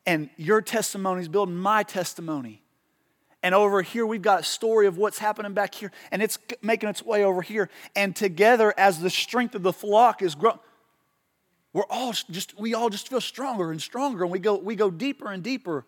And 0.06 0.30
your 0.38 0.62
testimony 0.62 1.22
is 1.22 1.28
building 1.28 1.58
my 1.58 1.84
testimony. 1.84 2.62
And 3.44 3.54
over 3.54 3.82
here, 3.82 4.06
we've 4.06 4.22
got 4.22 4.40
a 4.40 4.44
story 4.44 4.88
of 4.88 4.98
what's 4.98 5.20
happening 5.20 5.54
back 5.54 5.76
here, 5.76 5.92
and 6.14 6.22
it's 6.24 6.40
making 6.62 6.88
its 6.88 7.04
way 7.04 7.26
over 7.26 7.42
here. 7.42 7.70
And 7.94 8.16
together, 8.16 8.74
as 8.78 9.02
the 9.02 9.10
strength 9.10 9.54
of 9.54 9.62
the 9.62 9.74
flock 9.74 10.22
is 10.22 10.34
growing, 10.34 10.60
we're 11.74 11.84
all 11.90 12.14
just, 12.32 12.58
we 12.58 12.74
all 12.74 12.90
just 12.90 13.10
feel 13.10 13.20
stronger 13.20 13.70
and 13.70 13.82
stronger, 13.82 14.24
and 14.24 14.32
we 14.32 14.40
go, 14.40 14.56
we 14.56 14.78
go 14.78 14.90
deeper 14.90 15.30
and 15.30 15.44
deeper. 15.44 15.86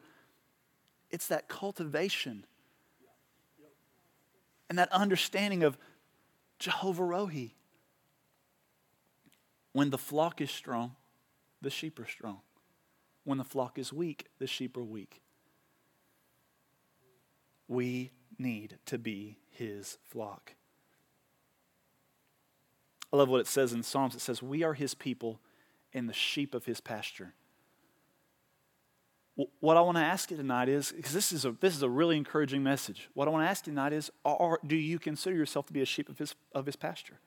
It's 1.11 1.27
that 1.27 1.47
cultivation 1.47 2.45
and 4.69 4.77
that 4.77 4.91
understanding 4.91 5.63
of 5.63 5.77
Jehovah 6.61 7.01
Rohi. 7.01 7.53
When 9.73 9.89
the 9.89 9.97
flock 9.97 10.41
is 10.41 10.51
strong, 10.51 10.95
the 11.59 11.71
sheep 11.71 11.99
are 11.99 12.07
strong. 12.07 12.41
When 13.23 13.39
the 13.39 13.43
flock 13.43 13.79
is 13.79 13.91
weak, 13.91 14.27
the 14.37 14.45
sheep 14.45 14.77
are 14.77 14.83
weak. 14.83 15.21
We 17.67 18.11
need 18.37 18.77
to 18.85 18.99
be 18.99 19.39
his 19.49 19.97
flock. 20.03 20.53
I 23.11 23.17
love 23.17 23.29
what 23.29 23.41
it 23.41 23.47
says 23.47 23.73
in 23.73 23.81
Psalms. 23.81 24.13
It 24.13 24.21
says, 24.21 24.43
We 24.43 24.63
are 24.63 24.75
his 24.75 24.93
people 24.93 25.39
and 25.93 26.07
the 26.07 26.13
sheep 26.13 26.53
of 26.53 26.65
his 26.65 26.79
pasture 26.79 27.33
what 29.59 29.77
I 29.77 29.81
want 29.81 29.97
to 29.97 30.03
ask 30.03 30.31
you 30.31 30.37
tonight 30.37 30.69
is 30.69 30.91
because 30.91 31.13
this 31.13 31.31
is 31.31 31.45
a 31.45 31.51
this 31.59 31.75
is 31.75 31.83
a 31.83 31.89
really 31.89 32.17
encouraging 32.17 32.63
message. 32.63 33.09
What 33.13 33.27
I 33.27 33.31
want 33.31 33.45
to 33.45 33.49
ask 33.49 33.65
you 33.65 33.71
tonight 33.71 33.93
is 33.93 34.11
are, 34.25 34.59
do 34.65 34.75
you 34.75 34.99
consider 34.99 35.35
yourself 35.35 35.67
to 35.67 35.73
be 35.73 35.81
a 35.81 35.85
sheep 35.85 36.09
of 36.09 36.17
his 36.17 36.35
of 36.53 36.65
his 36.65 36.75
pasture? 36.75 37.19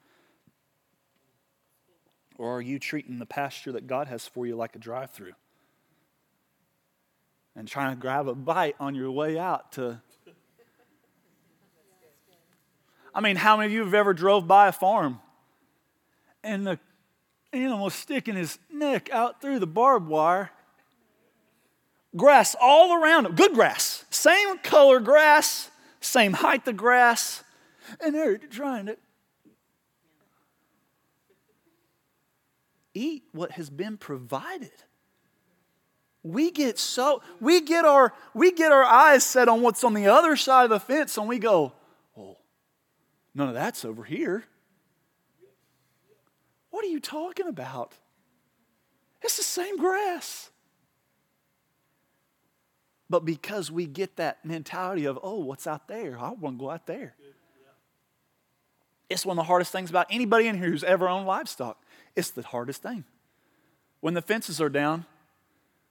Or 2.36 2.56
are 2.56 2.60
you 2.60 2.78
treating 2.78 3.18
the 3.18 3.26
pasture 3.26 3.72
that 3.72 3.86
God 3.86 4.08
has 4.08 4.26
for 4.26 4.44
you 4.46 4.56
like 4.56 4.74
a 4.74 4.78
drive-through? 4.78 5.34
And 7.54 7.68
trying 7.68 7.94
to 7.94 8.00
grab 8.00 8.26
a 8.26 8.34
bite 8.34 8.74
on 8.80 8.96
your 8.96 9.12
way 9.12 9.38
out 9.38 9.72
to 9.72 10.00
I 13.14 13.20
mean, 13.20 13.36
how 13.36 13.56
many 13.56 13.66
of 13.66 13.72
you 13.72 13.84
have 13.84 13.94
ever 13.94 14.12
drove 14.12 14.48
by 14.48 14.66
a 14.66 14.72
farm 14.72 15.20
and 16.42 16.66
the 16.66 16.80
animal 17.52 17.88
sticking 17.90 18.34
his 18.34 18.58
neck 18.70 19.08
out 19.10 19.40
through 19.40 19.60
the 19.60 19.66
barbed 19.66 20.08
wire 20.08 20.50
grass 22.16 22.54
all 22.60 22.94
around. 22.94 23.36
Good 23.36 23.54
grass. 23.54 24.04
Same 24.10 24.58
color 24.58 25.00
grass, 25.00 25.70
same 26.00 26.34
height 26.34 26.66
of 26.68 26.76
grass. 26.76 27.42
And 28.00 28.14
they're 28.14 28.38
trying 28.38 28.86
to 28.86 28.96
eat 32.94 33.24
what 33.32 33.52
has 33.52 33.68
been 33.70 33.96
provided. 33.96 34.72
We 36.22 36.50
get 36.50 36.78
so 36.78 37.20
we 37.38 37.60
get 37.60 37.84
our 37.84 38.14
we 38.32 38.50
get 38.52 38.72
our 38.72 38.84
eyes 38.84 39.24
set 39.24 39.48
on 39.48 39.60
what's 39.60 39.84
on 39.84 39.92
the 39.92 40.06
other 40.06 40.36
side 40.36 40.64
of 40.64 40.70
the 40.70 40.80
fence 40.80 41.18
and 41.18 41.28
we 41.28 41.38
go, 41.38 41.74
"Oh, 42.16 42.38
none 43.34 43.48
of 43.48 43.54
that's 43.54 43.84
over 43.84 44.04
here." 44.04 44.44
What 46.70 46.82
are 46.84 46.88
you 46.88 46.98
talking 46.98 47.46
about? 47.46 47.92
It's 49.20 49.36
the 49.36 49.42
same 49.42 49.76
grass. 49.76 50.50
But 53.10 53.24
because 53.24 53.70
we 53.70 53.86
get 53.86 54.16
that 54.16 54.44
mentality 54.44 55.04
of, 55.04 55.18
oh, 55.22 55.40
what's 55.40 55.66
out 55.66 55.88
there? 55.88 56.18
I 56.18 56.30
want 56.30 56.58
to 56.58 56.64
go 56.64 56.70
out 56.70 56.86
there. 56.86 57.14
It's 59.10 59.26
one 59.26 59.38
of 59.38 59.44
the 59.44 59.46
hardest 59.46 59.70
things 59.70 59.90
about 59.90 60.06
anybody 60.10 60.48
in 60.48 60.56
here 60.56 60.70
who's 60.70 60.84
ever 60.84 61.08
owned 61.08 61.26
livestock. 61.26 61.80
It's 62.16 62.30
the 62.30 62.42
hardest 62.42 62.82
thing. 62.82 63.04
When 64.00 64.14
the 64.14 64.22
fences 64.22 64.60
are 64.60 64.68
down, 64.70 65.04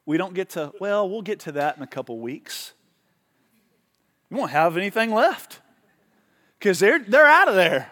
we 0.06 0.18
don't 0.18 0.34
get 0.34 0.50
to, 0.52 0.74
well, 0.80 1.08
we'll 1.08 1.22
get 1.22 1.42
to 1.42 1.54
that 1.54 1.78
in 1.78 1.84
a 1.84 1.88
couple 1.88 2.20
weeks. 2.20 2.74
We 4.30 4.38
won't 4.38 4.52
have 4.52 4.78
anything 4.78 5.12
left 5.12 5.62
because 6.58 6.80
they're, 6.80 7.00
they're 7.00 7.26
out 7.26 7.48
of 7.48 7.56
there. 7.56 7.92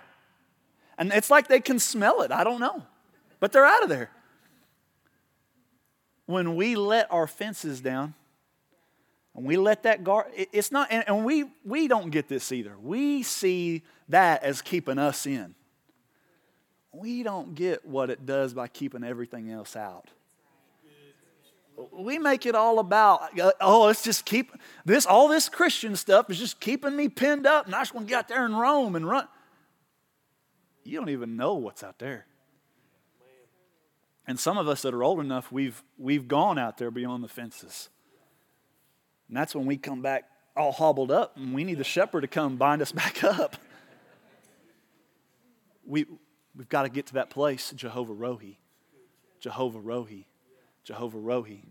And 0.97 1.11
it's 1.13 1.29
like 1.29 1.47
they 1.47 1.59
can 1.59 1.79
smell 1.79 2.21
it. 2.21 2.31
I 2.31 2.43
don't 2.43 2.59
know. 2.59 2.83
But 3.39 3.51
they're 3.51 3.65
out 3.65 3.83
of 3.83 3.89
there. 3.89 4.09
When 6.25 6.55
we 6.55 6.75
let 6.75 7.11
our 7.11 7.27
fences 7.27 7.81
down, 7.81 8.13
and 9.35 9.45
we 9.45 9.55
let 9.55 9.83
that 9.83 10.03
guard, 10.03 10.27
it's 10.35 10.71
not, 10.71 10.91
and 10.91 11.23
we, 11.23 11.45
we 11.63 11.87
don't 11.87 12.09
get 12.09 12.27
this 12.27 12.51
either. 12.51 12.77
We 12.77 13.23
see 13.23 13.83
that 14.09 14.43
as 14.43 14.61
keeping 14.61 14.97
us 14.97 15.25
in. 15.25 15.55
we 16.91 17.23
don't 17.23 17.55
get 17.55 17.85
what 17.85 18.09
it 18.09 18.25
does 18.25 18.53
by 18.53 18.67
keeping 18.67 19.03
everything 19.03 19.49
else 19.49 19.75
out. 19.75 20.09
We 21.91 22.19
make 22.19 22.45
it 22.45 22.53
all 22.53 22.79
about, 22.79 23.39
uh, 23.39 23.53
oh, 23.61 23.85
let's 23.85 24.03
just 24.03 24.25
keep 24.25 24.51
this, 24.85 25.05
all 25.05 25.27
this 25.27 25.49
Christian 25.49 25.95
stuff 25.95 26.29
is 26.29 26.37
just 26.37 26.59
keeping 26.59 26.95
me 26.95 27.07
pinned 27.07 27.47
up, 27.47 27.65
and 27.65 27.73
I 27.73 27.79
just 27.79 27.93
want 27.93 28.07
to 28.07 28.09
get 28.09 28.19
out 28.19 28.27
there 28.27 28.45
and 28.45 28.59
roam 28.59 28.95
and 28.95 29.07
run. 29.07 29.27
You 30.83 30.99
don't 30.99 31.09
even 31.09 31.37
know 31.37 31.55
what's 31.55 31.83
out 31.83 31.97
there. 31.97 32.25
And 34.27 34.39
some 34.39 34.57
of 34.57 34.67
us 34.67 34.83
that 34.83 34.93
are 34.93 35.03
old 35.03 35.19
enough, 35.19 35.51
we've, 35.51 35.81
we've 35.97 36.27
gone 36.27 36.59
out 36.59 36.77
there 36.77 36.91
beyond 36.91 37.23
the 37.23 37.27
fences. 37.27 37.89
And 39.31 39.37
that's 39.37 39.55
when 39.55 39.65
we 39.65 39.77
come 39.77 40.01
back 40.01 40.25
all 40.57 40.73
hobbled 40.73 41.09
up, 41.09 41.37
and 41.37 41.53
we 41.53 41.63
need 41.63 41.77
the 41.77 41.85
shepherd 41.85 42.19
to 42.21 42.27
come 42.27 42.57
bind 42.57 42.81
us 42.81 42.91
back 42.91 43.23
up. 43.23 43.55
We, 45.85 46.05
we've 46.53 46.67
got 46.67 46.83
to 46.83 46.89
get 46.89 47.05
to 47.07 47.13
that 47.13 47.29
place, 47.29 47.71
Jehovah 47.71 48.13
Rohi. 48.13 48.57
Jehovah 49.39 49.79
Rohi. 49.79 50.25
Jehovah 50.83 51.17
Rohi. 51.17 51.61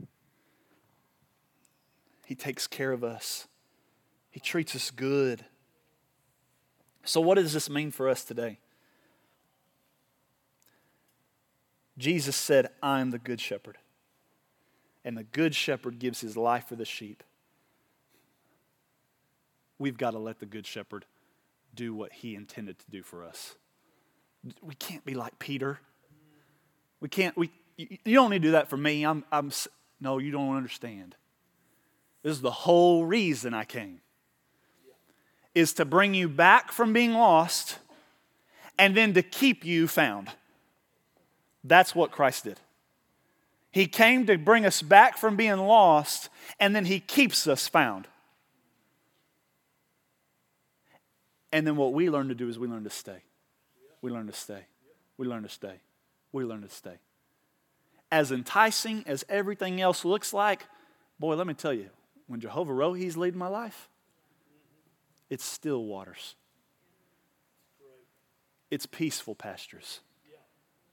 He 2.24 2.34
takes 2.34 2.66
care 2.66 2.92
of 2.92 3.04
us, 3.04 3.46
He 4.30 4.40
treats 4.40 4.74
us 4.74 4.90
good. 4.90 5.44
So, 7.04 7.20
what 7.20 7.34
does 7.34 7.52
this 7.52 7.68
mean 7.68 7.90
for 7.90 8.08
us 8.08 8.24
today? 8.24 8.58
Jesus 11.98 12.36
said, 12.36 12.68
I 12.82 13.00
am 13.00 13.10
the 13.10 13.18
good 13.18 13.38
shepherd. 13.38 13.76
And 15.04 15.18
the 15.18 15.24
good 15.24 15.54
shepherd 15.54 15.98
gives 15.98 16.22
his 16.22 16.38
life 16.38 16.66
for 16.66 16.76
the 16.76 16.86
sheep 16.86 17.22
we've 19.80 19.98
got 19.98 20.12
to 20.12 20.18
let 20.18 20.38
the 20.38 20.46
Good 20.46 20.66
Shepherd 20.66 21.06
do 21.74 21.92
what 21.92 22.12
he 22.12 22.36
intended 22.36 22.78
to 22.78 22.90
do 22.90 23.02
for 23.02 23.24
us. 23.24 23.56
We 24.62 24.74
can't 24.74 25.04
be 25.04 25.14
like 25.14 25.38
Peter. 25.40 25.80
We 27.00 27.08
can't, 27.08 27.36
we, 27.36 27.50
you, 27.76 28.14
don't 28.14 28.30
need 28.30 28.42
to 28.42 28.48
do 28.48 28.52
that 28.52 28.68
for 28.68 28.76
me. 28.76 29.04
I'm, 29.04 29.24
I'm, 29.32 29.50
no, 30.00 30.18
you 30.18 30.30
don't 30.30 30.56
understand. 30.56 31.16
This 32.22 32.32
is 32.32 32.42
the 32.42 32.50
whole 32.50 33.06
reason 33.06 33.54
I 33.54 33.64
came, 33.64 34.00
is 35.54 35.72
to 35.74 35.84
bring 35.84 36.14
you 36.14 36.28
back 36.28 36.70
from 36.72 36.92
being 36.92 37.14
lost 37.14 37.78
and 38.78 38.96
then 38.96 39.14
to 39.14 39.22
keep 39.22 39.64
you 39.64 39.88
found. 39.88 40.28
That's 41.64 41.94
what 41.94 42.10
Christ 42.10 42.44
did. 42.44 42.60
He 43.72 43.86
came 43.86 44.26
to 44.26 44.36
bring 44.36 44.66
us 44.66 44.82
back 44.82 45.16
from 45.16 45.36
being 45.36 45.58
lost, 45.58 46.28
and 46.58 46.74
then 46.74 46.86
He 46.86 47.00
keeps 47.00 47.46
us 47.46 47.68
found. 47.68 48.08
And 51.52 51.66
then 51.66 51.76
what 51.76 51.92
we 51.92 52.10
learn 52.10 52.28
to 52.28 52.34
do 52.34 52.48
is 52.48 52.58
we 52.58 52.68
learn 52.68 52.84
to 52.84 52.90
stay. 52.90 53.22
We 54.02 54.10
learn 54.10 54.26
to 54.26 54.32
stay. 54.32 54.66
We 55.16 55.26
learn 55.26 55.42
to 55.42 55.48
stay. 55.48 55.80
We 56.32 56.44
learn 56.44 56.62
to 56.62 56.68
stay. 56.68 56.98
As 58.12 58.32
enticing 58.32 59.04
as 59.06 59.24
everything 59.28 59.80
else 59.80 60.04
looks 60.04 60.32
like, 60.32 60.66
boy, 61.18 61.34
let 61.34 61.46
me 61.46 61.54
tell 61.54 61.72
you, 61.72 61.90
when 62.26 62.40
Jehovah 62.40 62.72
Rohi 62.72 63.04
is 63.04 63.16
leading 63.16 63.38
my 63.38 63.48
life, 63.48 63.88
it's 65.28 65.44
still 65.44 65.84
waters. 65.84 66.34
It's 68.70 68.86
peaceful 68.86 69.34
pastures. 69.34 70.00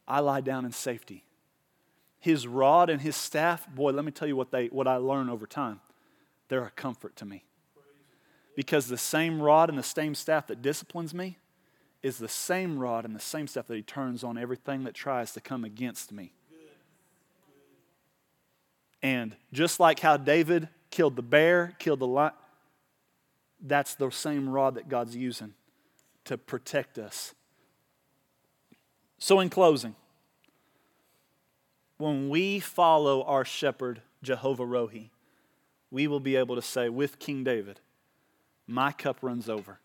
I 0.08 0.20
lie 0.20 0.42
down 0.42 0.66
in 0.66 0.72
safety. 0.72 1.26
His 2.20 2.48
rod 2.48 2.90
and 2.90 3.02
his 3.02 3.16
staff, 3.16 3.68
boy, 3.68 3.92
let 3.92 4.06
me 4.06 4.12
tell 4.12 4.28
you 4.28 4.36
what, 4.36 4.52
they, 4.52 4.68
what 4.68 4.88
I 4.88 4.96
learn 4.98 5.30
over 5.30 5.46
time. 5.46 5.82
They're 6.50 6.66
a 6.66 6.72
comfort 6.72 7.16
to 7.18 7.26
me 7.26 7.44
because 8.58 8.88
the 8.88 8.98
same 8.98 9.40
rod 9.40 9.70
and 9.70 9.78
the 9.78 9.84
same 9.84 10.16
staff 10.16 10.48
that 10.48 10.64
disciplines 10.64 11.14
me 11.14 11.38
is 12.02 12.18
the 12.18 12.28
same 12.28 12.80
rod 12.80 13.06
and 13.06 13.16
the 13.16 13.20
same 13.20 13.46
staff 13.46 13.68
that 13.68 13.76
he 13.76 13.84
turns 13.84 14.24
on 14.24 14.36
everything 14.36 14.84
that 14.84 14.96
tries 14.96 15.32
to 15.32 15.40
come 15.40 15.64
against 15.64 16.12
me. 16.12 16.34
And 19.04 19.36
just 19.54 19.80
like 19.80 20.00
how 20.00 20.18
David 20.18 20.70
killed 20.90 21.16
the 21.16 21.22
bear, 21.22 21.76
killed 21.78 22.00
the 22.00 22.08
lion, 22.08 22.34
that's 23.62 23.94
the 23.94 24.10
same 24.10 24.50
rod 24.50 24.74
that 24.74 24.90
God's 24.90 25.16
using 25.16 25.54
to 26.26 26.36
protect 26.36 26.98
us. 26.98 27.36
So, 29.20 29.40
in 29.40 29.50
closing, 29.50 29.96
when 31.98 32.30
we 32.30 32.60
follow 32.60 33.22
our 33.22 33.46
shepherd, 33.46 34.02
Jehovah 34.24 34.66
Rohi, 34.66 35.12
we 35.92 36.08
will 36.08 36.20
be 36.20 36.36
able 36.36 36.56
to 36.56 36.62
say 36.64 36.90
with 36.90 37.20
King 37.20 37.44
David, 37.44 37.82
my 38.68 38.92
cup 38.92 39.20
runs 39.22 39.48
over. 39.50 39.80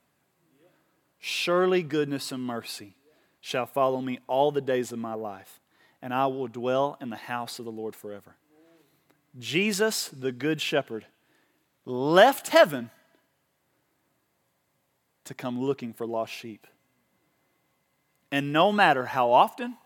Surely 1.19 1.83
goodness 1.83 2.33
and 2.33 2.43
mercy 2.43 2.97
shall 3.41 3.67
follow 3.67 4.01
me 4.01 4.19
all 4.27 4.51
the 4.51 4.61
days 4.61 4.93
of 4.93 4.99
my 4.99 5.15
life, 5.15 5.61
and 6.03 6.13
I 6.13 6.27
will 6.27 6.49
dwell 6.49 6.97
in 7.01 7.11
the 7.11 7.17
house 7.17 7.59
of 7.59 7.65
the 7.65 7.71
Lord 7.71 7.95
forever. 7.95 8.35
Jesus, 9.39 10.09
the 10.09 10.33
Good 10.33 10.61
Shepherd, 10.61 11.07
left 11.85 12.49
heaven 12.49 12.91
to 15.25 15.35
come 15.35 15.61
looking 15.61 15.93
for 15.93 16.07
lost 16.07 16.33
sheep. 16.33 16.67
And 18.31 18.53
no 18.53 18.73
matter 18.73 19.07
how 19.07 19.31
often 19.31 19.77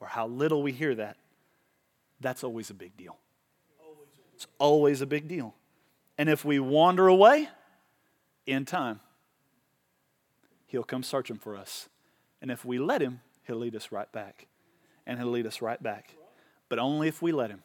or 0.00 0.08
how 0.08 0.26
little 0.26 0.62
we 0.62 0.72
hear 0.72 0.94
that, 0.96 1.16
that's 2.20 2.42
always 2.42 2.70
a 2.70 2.74
big 2.74 2.96
deal. 2.96 3.16
It's 4.34 4.46
always 4.58 5.00
a 5.00 5.06
big 5.06 5.28
deal. 5.28 5.54
And 6.16 6.28
if 6.28 6.44
we 6.44 6.58
wander 6.58 7.08
away, 7.08 7.48
in 8.48 8.64
time, 8.64 9.00
He'll 10.66 10.82
come 10.82 11.02
searching 11.02 11.36
for 11.36 11.56
us. 11.56 11.88
And 12.42 12.50
if 12.50 12.64
we 12.64 12.78
let 12.78 13.00
Him, 13.00 13.20
He'll 13.46 13.56
lead 13.56 13.76
us 13.76 13.92
right 13.92 14.10
back. 14.12 14.46
And 15.06 15.18
He'll 15.18 15.30
lead 15.30 15.46
us 15.46 15.62
right 15.62 15.82
back. 15.82 16.14
But 16.68 16.78
only 16.78 17.08
if 17.08 17.22
we 17.22 17.32
let 17.32 17.50
Him. 17.50 17.62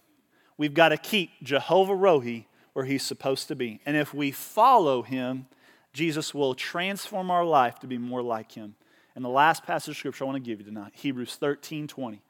We've 0.58 0.74
got 0.74 0.89
to 0.89 0.98
keep 0.98 1.32
Jehovah 1.41 1.93
Rohi 1.93 2.46
where 2.74 2.86
He's 2.86 3.04
supposed 3.04 3.48
to 3.50 3.56
be. 3.56 3.82
And 3.86 3.98
if 3.98 4.13
we 4.13 4.32
follow 4.32 5.02
Him, 5.02 5.48
Jesus 5.93 6.34
will 6.34 6.56
transform 6.56 7.30
our 7.30 7.46
life 7.46 7.80
to 7.80 7.88
be 7.88 7.98
more 7.98 8.22
like 8.22 8.54
Him. 8.54 8.76
And 9.15 9.24
the 9.24 9.30
last 9.30 9.63
passage 9.63 9.89
of 9.89 9.98
Scripture 9.98 10.24
I 10.24 10.28
want 10.28 10.43
to 10.43 10.50
give 10.50 10.60
you 10.60 10.65
tonight, 10.65 10.93
Hebrews 10.96 11.36
13 11.36 11.88
20 11.88 12.22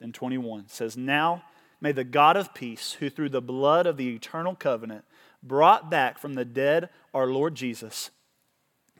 and 0.00 0.14
21, 0.14 0.68
says, 0.68 0.96
Now 0.96 1.44
may 1.80 1.92
the 1.92 2.04
God 2.04 2.36
of 2.36 2.54
peace, 2.54 2.92
who 2.92 3.08
through 3.08 3.30
the 3.30 3.40
blood 3.40 3.86
of 3.86 3.96
the 3.96 4.14
eternal 4.14 4.54
covenant 4.54 5.04
brought 5.42 5.90
back 5.90 6.18
from 6.18 6.34
the 6.34 6.44
dead 6.44 6.88
our 7.14 7.26
Lord 7.26 7.54
Jesus, 7.54 8.10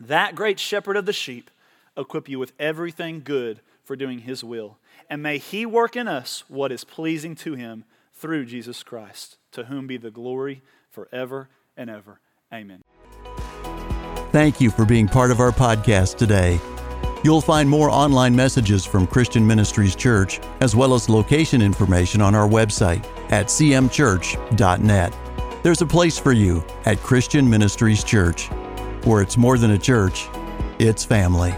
that 0.01 0.35
great 0.35 0.59
shepherd 0.59 0.97
of 0.97 1.07
the 1.07 1.13
sheep, 1.13 1.51
equip 1.97 2.29
you 2.29 2.39
with 2.39 2.53
everything 2.59 3.23
good 3.25 3.61
for 3.85 3.97
doing 3.97 4.21
his 4.21 4.45
will. 4.45 4.79
And 5.11 5.23
may 5.23 5.39
he 5.39 5.67
work 5.67 5.97
in 5.97 6.07
us 6.07 6.45
what 6.49 6.71
is 6.71 6.85
pleasing 6.85 7.35
to 7.37 7.55
him 7.55 7.85
through 8.13 8.45
Jesus 8.45 8.83
Christ, 8.83 9.39
to 9.53 9.65
whom 9.65 9.87
be 9.87 9.97
the 9.97 10.11
glory 10.11 10.63
forever 10.91 11.49
and 11.77 11.89
ever. 11.89 12.21
Amen. 12.53 12.83
Thank 14.31 14.61
you 14.61 14.71
for 14.71 14.85
being 14.85 15.09
part 15.09 15.31
of 15.31 15.41
our 15.41 15.53
podcast 15.53 16.17
today. 16.17 16.61
You'll 17.25 17.41
find 17.41 17.69
more 17.69 17.91
online 17.91 18.37
messages 18.37 18.85
from 18.85 19.07
Christian 19.07 19.47
Ministries 19.47 19.97
Church, 19.97 20.39
as 20.61 20.77
well 20.77 20.95
as 20.95 21.09
location 21.09 21.63
information 21.63 22.21
on 22.21 22.35
our 22.35 22.49
website 22.49 23.05
at 23.31 23.47
cmchurch.net. 23.47 25.28
There's 25.61 25.83
a 25.83 25.87
place 25.87 26.17
for 26.17 26.33
you 26.33 26.65
at 26.85 27.03
Christian 27.03 27.51
Ministries 27.51 28.05
Church, 28.05 28.47
where 29.03 29.23
it's 29.23 29.37
more 29.37 29.59
than 29.59 29.73
a 29.73 29.79
church, 29.79 30.29
it's 30.79 31.05
family. 31.05 31.53